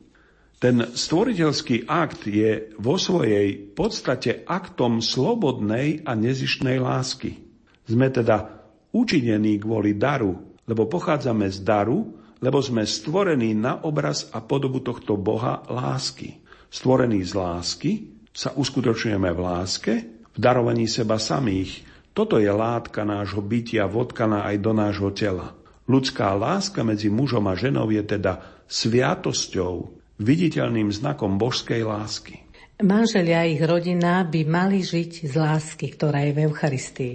Ten 0.59 0.90
stvoriteľský 0.90 1.87
akt 1.87 2.27
je 2.27 2.75
vo 2.83 2.99
svojej 2.99 3.55
podstate 3.55 4.42
aktom 4.42 4.99
slobodnej 4.99 6.03
a 6.03 6.18
nezištnej 6.18 6.83
lásky. 6.83 7.38
Sme 7.87 8.11
teda 8.11 8.66
učinení 8.90 9.62
kvôli 9.62 9.94
daru, 9.94 10.35
lebo 10.66 10.90
pochádzame 10.90 11.47
z 11.47 11.62
daru, 11.62 12.11
lebo 12.42 12.59
sme 12.59 12.83
stvorení 12.83 13.55
na 13.55 13.87
obraz 13.87 14.27
a 14.35 14.42
podobu 14.42 14.83
tohto 14.83 15.14
Boha 15.14 15.62
lásky. 15.71 16.42
Stvorení 16.75 17.23
z 17.23 17.33
lásky 17.38 17.92
sa 18.35 18.51
uskutočňujeme 18.59 19.31
v 19.31 19.40
láske 19.40 19.94
v 20.35 20.38
darovaní 20.38 20.90
seba 20.90 21.23
samých. 21.23 21.87
Toto 22.11 22.42
je 22.42 22.51
látka 22.51 23.07
nášho 23.07 23.42
bytia 23.47 23.87
vodkaná 23.87 24.42
aj 24.51 24.57
do 24.59 24.75
nášho 24.75 25.14
tela. 25.14 25.55
Ľudská 25.87 26.35
láska 26.35 26.83
medzi 26.83 27.09
mužom 27.09 27.47
a 27.47 27.55
ženou 27.55 27.88
je 27.94 28.03
teda 28.03 28.42
sviatosťou, 28.66 29.97
viditeľným 30.18 30.90
znakom 30.90 31.38
božskej 31.38 31.83
lásky. 31.87 32.42
Manželia 32.78 33.42
a 33.42 33.50
ich 33.50 33.59
rodina 33.59 34.22
by 34.22 34.46
mali 34.46 34.87
žiť 34.87 35.26
z 35.26 35.35
lásky, 35.35 35.98
ktorá 35.98 36.22
je 36.31 36.33
v 36.35 36.38
Eucharistii. 36.46 37.14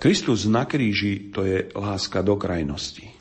Kristus 0.00 0.48
na 0.48 0.64
kríži 0.64 1.28
to 1.32 1.44
je 1.44 1.68
láska 1.76 2.24
do 2.24 2.40
krajnosti. 2.40 3.12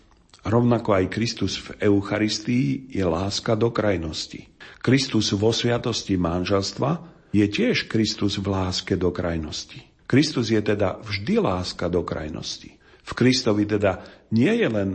Rovnako 0.41 0.97
aj 0.97 1.05
Kristus 1.13 1.59
v 1.61 1.91
Eucharistii 1.91 2.95
je 2.95 3.03
láska 3.05 3.59
do 3.59 3.69
krajnosti. 3.69 4.49
Kristus 4.81 5.35
vo 5.35 5.53
sviatosti 5.53 6.17
manželstva 6.17 6.91
je 7.35 7.45
tiež 7.45 7.85
Kristus 7.85 8.41
v 8.41 8.47
láske 8.49 8.97
do 8.97 9.13
krajnosti. 9.13 9.85
Kristus 10.09 10.49
je 10.49 10.59
teda 10.59 10.99
vždy 11.05 11.39
láska 11.39 11.87
do 11.87 12.01
krajnosti. 12.01 12.75
V 13.05 13.11
Kristovi 13.13 13.67
teda 13.67 14.01
nie 14.33 14.51
je 14.51 14.67
len 14.67 14.89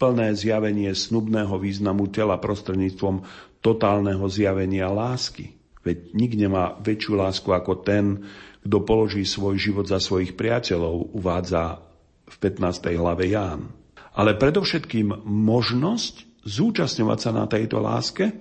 plné 0.00 0.32
zjavenie 0.32 0.92
snubného 0.96 1.60
významu 1.60 2.08
tela 2.08 2.40
prostredníctvom 2.40 3.24
totálneho 3.60 4.24
zjavenia 4.28 4.88
lásky. 4.88 5.56
Veď 5.80 6.12
nik 6.12 6.32
nemá 6.36 6.76
väčšiu 6.80 7.16
lásku 7.16 7.48
ako 7.48 7.80
ten, 7.80 8.28
kto 8.60 8.84
položí 8.84 9.24
svoj 9.24 9.56
život 9.56 9.88
za 9.88 9.96
svojich 9.96 10.36
priateľov, 10.36 11.16
uvádza 11.16 11.80
v 12.28 12.36
15. 12.36 13.00
hlave 13.00 13.32
Ján. 13.32 13.72
Ale 14.12 14.36
predovšetkým 14.36 15.24
možnosť 15.24 16.44
zúčastňovať 16.44 17.18
sa 17.20 17.30
na 17.32 17.44
tejto 17.48 17.80
láske, 17.80 18.32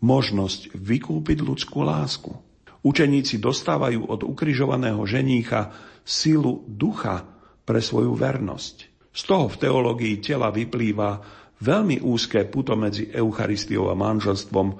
možnosť 0.00 0.72
vykúpiť 0.72 1.38
ľudskú 1.44 1.84
lásku. 1.84 2.32
Učeníci 2.80 3.36
dostávajú 3.36 4.08
od 4.08 4.24
ukrižovaného 4.24 5.04
ženícha 5.04 5.68
silu 6.00 6.64
ducha 6.64 7.28
pre 7.68 7.84
svoju 7.84 8.16
vernosť. 8.16 8.76
Z 9.12 9.22
toho 9.28 9.52
v 9.52 9.56
teológii 9.60 10.16
tela 10.24 10.48
vyplýva 10.48 11.20
veľmi 11.60 12.00
úzké 12.02 12.48
puto 12.48 12.74
medzi 12.74 13.08
Eucharistiou 13.12 13.92
a 13.92 13.94
manželstvom, 13.94 14.76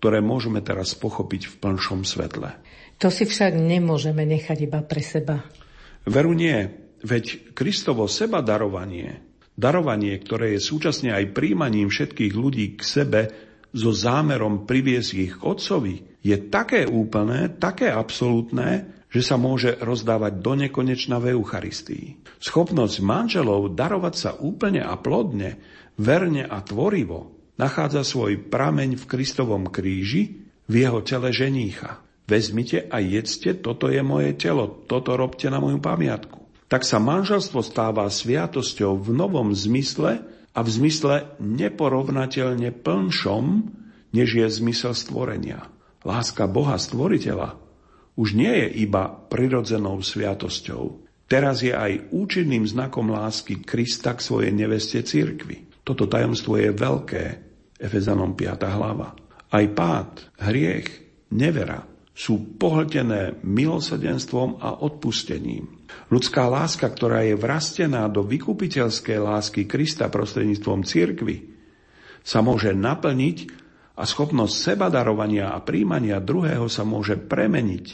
ktoré 0.00 0.24
môžeme 0.24 0.64
teraz 0.64 0.96
pochopiť 0.96 1.50
v 1.50 1.54
plnšom 1.60 2.06
svetle. 2.06 2.50
To 3.00 3.08
si 3.12 3.28
však 3.28 3.56
nemôžeme 3.56 4.24
nechať 4.24 4.58
iba 4.64 4.80
pre 4.80 5.04
seba. 5.04 5.44
Veru 6.08 6.32
nie, 6.32 6.56
veď 7.04 7.52
Kristovo 7.52 8.08
seba 8.08 8.40
darovanie, 8.40 9.20
darovanie, 9.56 10.16
ktoré 10.16 10.56
je 10.56 10.60
súčasne 10.64 11.12
aj 11.12 11.36
príjmaním 11.36 11.92
všetkých 11.92 12.32
ľudí 12.32 12.76
k 12.76 12.80
sebe 12.80 13.20
so 13.70 13.92
zámerom 13.92 14.64
priviesť 14.64 15.10
ich 15.16 15.34
k 15.36 15.44
Otcovi, 15.44 16.20
je 16.20 16.36
také 16.52 16.84
úplné, 16.84 17.52
také 17.56 17.88
absolútne, 17.88 19.00
že 19.10 19.26
sa 19.26 19.40
môže 19.40 19.74
rozdávať 19.80 20.38
do 20.38 20.52
nekonečna 20.54 21.18
v 21.18 21.34
Eucharistii. 21.34 22.20
Schopnosť 22.38 23.02
manželov 23.02 23.74
darovať 23.74 24.14
sa 24.14 24.30
úplne 24.38 24.84
a 24.86 24.94
plodne, 24.94 25.58
verne 26.00 26.48
a 26.48 26.64
tvorivo 26.64 27.36
nachádza 27.60 28.00
svoj 28.08 28.48
prameň 28.48 28.96
v 28.96 29.04
Kristovom 29.04 29.68
kríži, 29.68 30.48
v 30.64 30.74
jeho 30.88 31.04
tele 31.04 31.28
ženícha. 31.28 32.00
Vezmite 32.24 32.88
a 32.88 33.04
jedzte, 33.04 33.52
toto 33.58 33.92
je 33.92 34.00
moje 34.00 34.32
telo, 34.38 34.64
toto 34.88 35.12
robte 35.18 35.50
na 35.52 35.60
moju 35.60 35.76
pamiatku. 35.76 36.40
Tak 36.70 36.86
sa 36.86 37.02
manželstvo 37.02 37.60
stáva 37.60 38.06
sviatosťou 38.06 38.96
v 38.96 39.08
novom 39.12 39.50
zmysle 39.52 40.22
a 40.54 40.60
v 40.62 40.68
zmysle 40.70 41.36
neporovnateľne 41.42 42.70
plnšom, 42.80 43.44
než 44.14 44.28
je 44.40 44.46
zmysel 44.46 44.94
stvorenia. 44.94 45.68
Láska 46.06 46.46
Boha 46.46 46.78
stvoriteľa 46.80 47.58
už 48.14 48.38
nie 48.38 48.50
je 48.50 48.86
iba 48.86 49.10
prirodzenou 49.10 50.00
sviatosťou. 50.00 51.02
Teraz 51.26 51.66
je 51.66 51.74
aj 51.74 52.10
účinným 52.14 52.66
znakom 52.66 53.10
lásky 53.10 53.62
Krista 53.62 54.14
k 54.14 54.22
svojej 54.22 54.52
neveste 54.54 55.02
cirkvi. 55.02 55.69
Toto 55.90 56.06
tajomstvo 56.06 56.54
je 56.54 56.70
veľké, 56.70 57.24
Efezanom 57.82 58.38
5. 58.38 58.62
hlava. 58.62 59.10
Aj 59.50 59.66
pád, 59.74 60.38
hriech, 60.38 60.86
nevera 61.34 61.82
sú 62.14 62.54
pohltené 62.54 63.42
milosedenstvom 63.42 64.62
a 64.62 64.86
odpustením. 64.86 65.66
Ľudská 66.14 66.46
láska, 66.46 66.86
ktorá 66.86 67.26
je 67.26 67.34
vrastená 67.34 68.06
do 68.06 68.22
vykupiteľskej 68.22 69.18
lásky 69.18 69.66
Krista 69.66 70.06
prostredníctvom 70.06 70.86
cirkvy, 70.86 71.58
sa 72.22 72.38
môže 72.38 72.70
naplniť 72.70 73.50
a 73.98 74.06
schopnosť 74.06 74.54
sebadarovania 74.54 75.50
a 75.50 75.58
príjmania 75.58 76.22
druhého 76.22 76.70
sa 76.70 76.86
môže 76.86 77.18
premeniť 77.18 77.86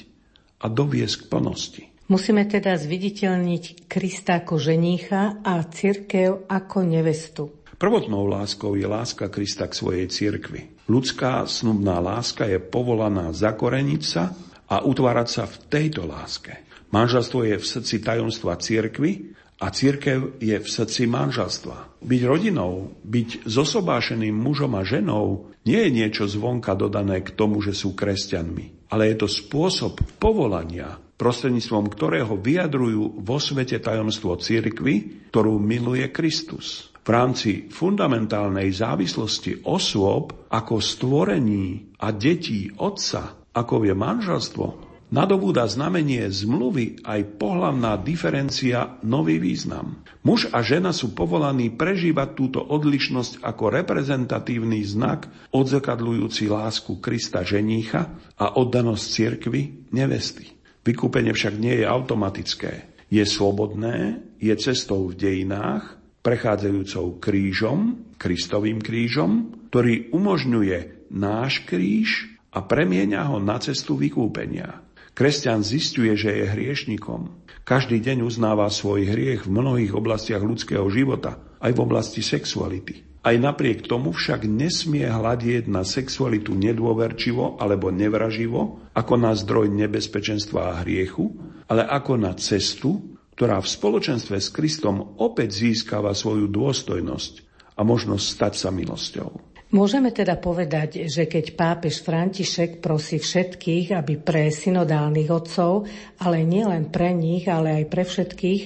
a 0.61 0.68
doviesť 0.68 1.16
k 1.16 1.28
plnosti. 1.32 1.82
Musíme 2.12 2.44
teda 2.44 2.76
zviditeľniť 2.76 3.88
Krista 3.88 4.44
ako 4.44 4.61
ženícha 4.61 5.40
a 5.40 5.64
cirkev 5.64 6.44
ako 6.44 6.85
nevestu. 6.85 7.64
Prvotnou 7.77 8.25
láskou 8.25 8.73
je 8.75 8.89
láska 8.89 9.29
Krista 9.29 9.69
k 9.69 9.77
svojej 9.77 10.07
cirkvi. 10.09 10.73
Ľudská 10.89 11.45
snubná 11.45 12.01
láska 12.01 12.49
je 12.49 12.57
povolaná 12.57 13.31
zakoreniť 13.37 14.03
sa 14.03 14.33
a 14.67 14.81
utvárať 14.81 15.29
sa 15.29 15.45
v 15.45 15.57
tejto 15.69 16.09
láske. 16.09 16.57
Manželstvo 16.91 17.45
je 17.45 17.57
v 17.61 17.67
srdci 17.67 18.01
tajomstva 18.01 18.57
cirkvy 18.57 19.37
a 19.61 19.69
církev 19.69 20.41
je 20.41 20.57
v 20.57 20.69
srdci 20.69 21.05
manželstva. 21.05 22.01
Byť 22.01 22.23
rodinou, 22.25 22.97
byť 23.05 23.45
zosobášeným 23.45 24.33
mužom 24.33 24.73
a 24.77 24.83
ženou 24.85 25.53
nie 25.69 25.77
je 25.77 25.91
niečo 25.93 26.25
zvonka 26.25 26.73
dodané 26.73 27.21
k 27.21 27.35
tomu, 27.35 27.61
že 27.61 27.77
sú 27.77 27.93
kresťanmi 27.93 28.77
ale 28.91 29.12
je 29.12 29.27
to 29.27 29.29
spôsob 29.29 29.99
povolania, 30.19 30.99
prostredníctvom 31.19 31.91
ktorého 31.91 32.39
vyjadrujú 32.39 33.19
vo 33.23 33.39
svete 33.43 33.83
tajomstvo 33.83 34.39
cirkvy, 34.39 35.27
ktorú 35.33 35.59
miluje 35.59 36.07
Kristus. 36.12 36.95
V 37.07 37.14
rámci 37.14 37.71
fundamentálnej 37.71 38.75
závislosti 38.75 39.62
osôb 39.62 40.51
ako 40.51 40.83
stvorení 40.83 41.95
a 42.03 42.11
detí 42.11 42.66
Otca, 42.83 43.47
ako 43.55 43.87
je 43.87 43.95
manželstvo, 43.95 44.66
nadobúda 45.14 45.71
znamenie 45.71 46.27
zmluvy 46.27 47.07
aj 47.07 47.38
pohlavná 47.38 47.95
diferencia 47.95 48.99
nový 49.07 49.38
význam. 49.38 50.03
Muž 50.27 50.51
a 50.51 50.66
žena 50.66 50.90
sú 50.90 51.14
povolaní 51.14 51.71
prežívať 51.71 52.29
túto 52.35 52.59
odlišnosť 52.59 53.38
ako 53.38 53.64
reprezentatívny 53.71 54.83
znak 54.83 55.31
odzrkadľujúci 55.55 56.51
lásku 56.51 56.99
Krista 56.99 57.47
ženícha 57.47 58.19
a 58.35 58.59
oddanosť 58.59 59.05
cirkvy 59.07 59.95
nevesty. 59.95 60.59
Vykúpenie 60.83 61.31
však 61.31 61.55
nie 61.55 61.83
je 61.83 61.87
automatické. 61.87 62.90
Je 63.14 63.23
slobodné, 63.23 64.27
je 64.42 64.51
cestou 64.59 65.07
v 65.07 65.14
dejinách, 65.14 66.03
prechádzajúcou 66.27 67.23
krížom, 67.23 68.03
Kristovým 68.19 68.83
krížom, 68.83 69.55
ktorý 69.71 70.11
umožňuje 70.11 71.07
náš 71.15 71.62
kríž 71.62 72.27
a 72.51 72.67
premieňa 72.67 73.31
ho 73.31 73.39
na 73.39 73.62
cestu 73.62 73.95
vykúpenia. 73.95 74.83
Kresťan 75.15 75.62
zistuje, 75.62 76.19
že 76.19 76.35
je 76.35 76.45
hriešnikom. 76.51 77.47
Každý 77.62 78.03
deň 78.03 78.27
uznáva 78.27 78.67
svoj 78.69 79.07
hriech 79.07 79.47
v 79.47 79.55
mnohých 79.55 79.95
oblastiach 79.95 80.43
ľudského 80.43 80.85
života, 80.91 81.39
aj 81.62 81.73
v 81.73 81.83
oblasti 81.83 82.21
sexuality. 82.21 83.07
Aj 83.27 83.35
napriek 83.35 83.87
tomu 83.87 84.15
však 84.15 84.47
nesmie 84.47 85.07
hľadieť 85.07 85.67
na 85.67 85.83
sexualitu 85.83 86.55
nedôverčivo 86.55 87.59
alebo 87.59 87.91
nevraživo, 87.91 88.87
ako 88.95 89.15
na 89.19 89.35
zdroj 89.35 89.67
nebezpečenstva 89.73 90.61
a 90.75 90.79
hriechu, 90.87 91.35
ale 91.67 91.83
ako 91.83 92.12
na 92.23 92.39
cestu, 92.39 93.15
ktorá 93.37 93.61
v 93.61 93.68
spoločenstve 93.68 94.40
s 94.40 94.49
Kristom 94.49 95.20
opäť 95.20 95.61
získava 95.61 96.16
svoju 96.16 96.49
dôstojnosť 96.49 97.35
a 97.77 97.85
možnosť 97.85 98.25
stať 98.25 98.53
sa 98.57 98.72
milosťou. 98.72 99.56
Môžeme 99.66 100.14
teda 100.14 100.38
povedať, 100.38 101.11
že 101.11 101.26
keď 101.26 101.59
pápež 101.59 101.98
František 102.07 102.79
prosí 102.79 103.18
všetkých, 103.18 103.98
aby 103.98 104.14
pre 104.14 104.46
synodálnych 104.46 105.26
otcov, 105.26 105.90
ale 106.22 106.46
nielen 106.46 106.94
pre 106.94 107.11
nich, 107.11 107.50
ale 107.50 107.83
aj 107.83 107.85
pre 107.90 108.07
všetkých, 108.07 108.62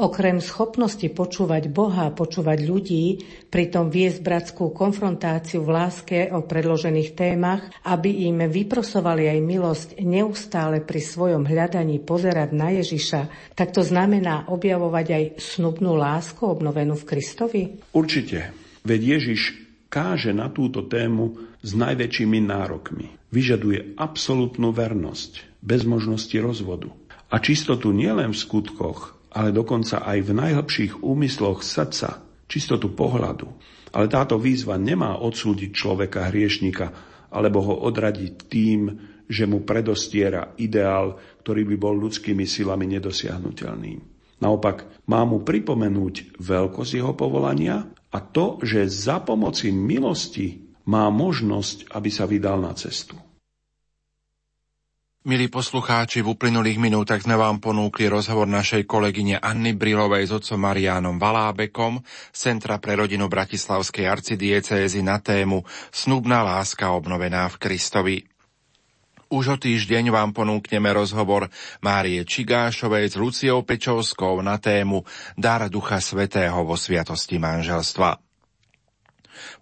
okrem 0.00 0.40
schopnosti 0.40 1.04
počúvať 1.04 1.68
Boha 1.68 2.08
počúvať 2.16 2.64
ľudí, 2.64 3.20
pritom 3.52 3.92
viesť 3.92 4.24
bratskú 4.24 4.72
konfrontáciu 4.72 5.68
v 5.68 5.68
láske 5.68 6.32
o 6.32 6.40
predložených 6.40 7.12
témach, 7.12 7.68
aby 7.84 8.24
im 8.32 8.48
vyprosovali 8.48 9.28
aj 9.28 9.38
milosť 9.44 9.88
neustále 10.00 10.80
pri 10.80 11.04
svojom 11.04 11.44
hľadaní 11.44 12.00
pozerať 12.00 12.56
na 12.56 12.72
Ježiša, 12.72 13.52
tak 13.52 13.76
to 13.76 13.84
znamená 13.84 14.48
objavovať 14.48 15.06
aj 15.12 15.24
snubnú 15.36 15.92
lásku 15.92 16.40
obnovenú 16.40 16.96
v 16.96 17.04
Kristovi? 17.04 17.62
Určite. 17.92 18.56
Veď 18.88 19.20
Ježiš 19.20 19.67
káže 19.88 20.36
na 20.36 20.52
túto 20.52 20.84
tému 20.84 21.36
s 21.64 21.72
najväčšími 21.74 22.38
nárokmi. 22.44 23.12
Vyžaduje 23.28 23.96
absolútnu 23.96 24.72
vernosť, 24.72 25.60
bez 25.60 25.84
možnosti 25.84 26.36
rozvodu. 26.40 26.92
A 27.28 27.40
čistotu 27.40 27.92
nielen 27.92 28.32
v 28.32 28.40
skutkoch, 28.40 29.16
ale 29.32 29.52
dokonca 29.52 30.00
aj 30.00 30.18
v 30.24 30.30
najhlbších 30.32 30.92
úmysloch 31.04 31.60
srdca, 31.60 32.24
čistotu 32.48 32.88
pohľadu. 32.96 33.48
Ale 33.92 34.08
táto 34.08 34.40
výzva 34.40 34.80
nemá 34.80 35.20
odsúdiť 35.20 35.70
človeka 35.72 36.32
hriešnika, 36.32 36.86
alebo 37.28 37.60
ho 37.60 37.74
odradiť 37.84 38.32
tým, 38.48 38.80
že 39.28 39.44
mu 39.44 39.60
predostiera 39.60 40.56
ideál, 40.56 41.20
ktorý 41.44 41.68
by 41.68 41.76
bol 41.76 41.94
ľudskými 42.00 42.48
silami 42.48 42.88
nedosiahnutelný. 42.96 44.00
Naopak, 44.40 45.04
má 45.04 45.20
mu 45.28 45.44
pripomenúť 45.44 46.40
veľkosť 46.40 46.92
jeho 46.96 47.12
povolania 47.12 47.84
a 48.08 48.18
to, 48.20 48.60
že 48.64 48.88
za 48.88 49.20
pomoci 49.20 49.68
milosti 49.68 50.64
má 50.88 51.12
možnosť, 51.12 51.92
aby 51.92 52.08
sa 52.08 52.24
vydal 52.24 52.64
na 52.64 52.72
cestu. 52.72 53.16
Milí 55.28 55.52
poslucháči, 55.52 56.24
v 56.24 56.32
uplynulých 56.32 56.80
minútach 56.80 57.20
sme 57.20 57.36
vám 57.36 57.60
ponúkli 57.60 58.08
rozhovor 58.08 58.48
našej 58.48 58.88
kolegyne 58.88 59.36
Anny 59.36 59.76
Brilovej 59.76 60.24
s 60.24 60.32
otcom 60.32 60.56
Marianom 60.56 61.20
Valábekom 61.20 62.00
z 62.32 62.38
Centra 62.38 62.80
pre 62.80 62.96
rodinu 62.96 63.28
Bratislavskej 63.28 64.08
arcidiecézy 64.08 65.04
na 65.04 65.20
tému 65.20 65.68
Snubná 65.92 66.40
láska 66.40 66.96
obnovená 66.96 67.44
v 67.52 67.60
Kristovi. 67.60 68.37
Už 69.28 69.44
o 69.52 69.56
týždeň 69.60 70.08
vám 70.08 70.32
ponúkneme 70.32 70.88
rozhovor 70.88 71.52
Márie 71.84 72.24
Čigášovej 72.24 73.12
s 73.12 73.14
Luciou 73.20 73.60
Pečovskou 73.60 74.40
na 74.40 74.56
tému 74.56 75.04
Dar 75.36 75.68
Ducha 75.68 76.00
Svetého 76.00 76.64
vo 76.64 76.80
sviatosti 76.80 77.36
manželstva. 77.36 78.16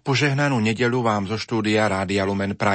Požehnanú 0.07 0.63
nedelu 0.63 0.99
vám 1.03 1.27
zo 1.27 1.35
štúdia 1.35 1.83
Rádia 1.91 2.23
Lumen 2.23 2.55
Prajú 2.55 2.67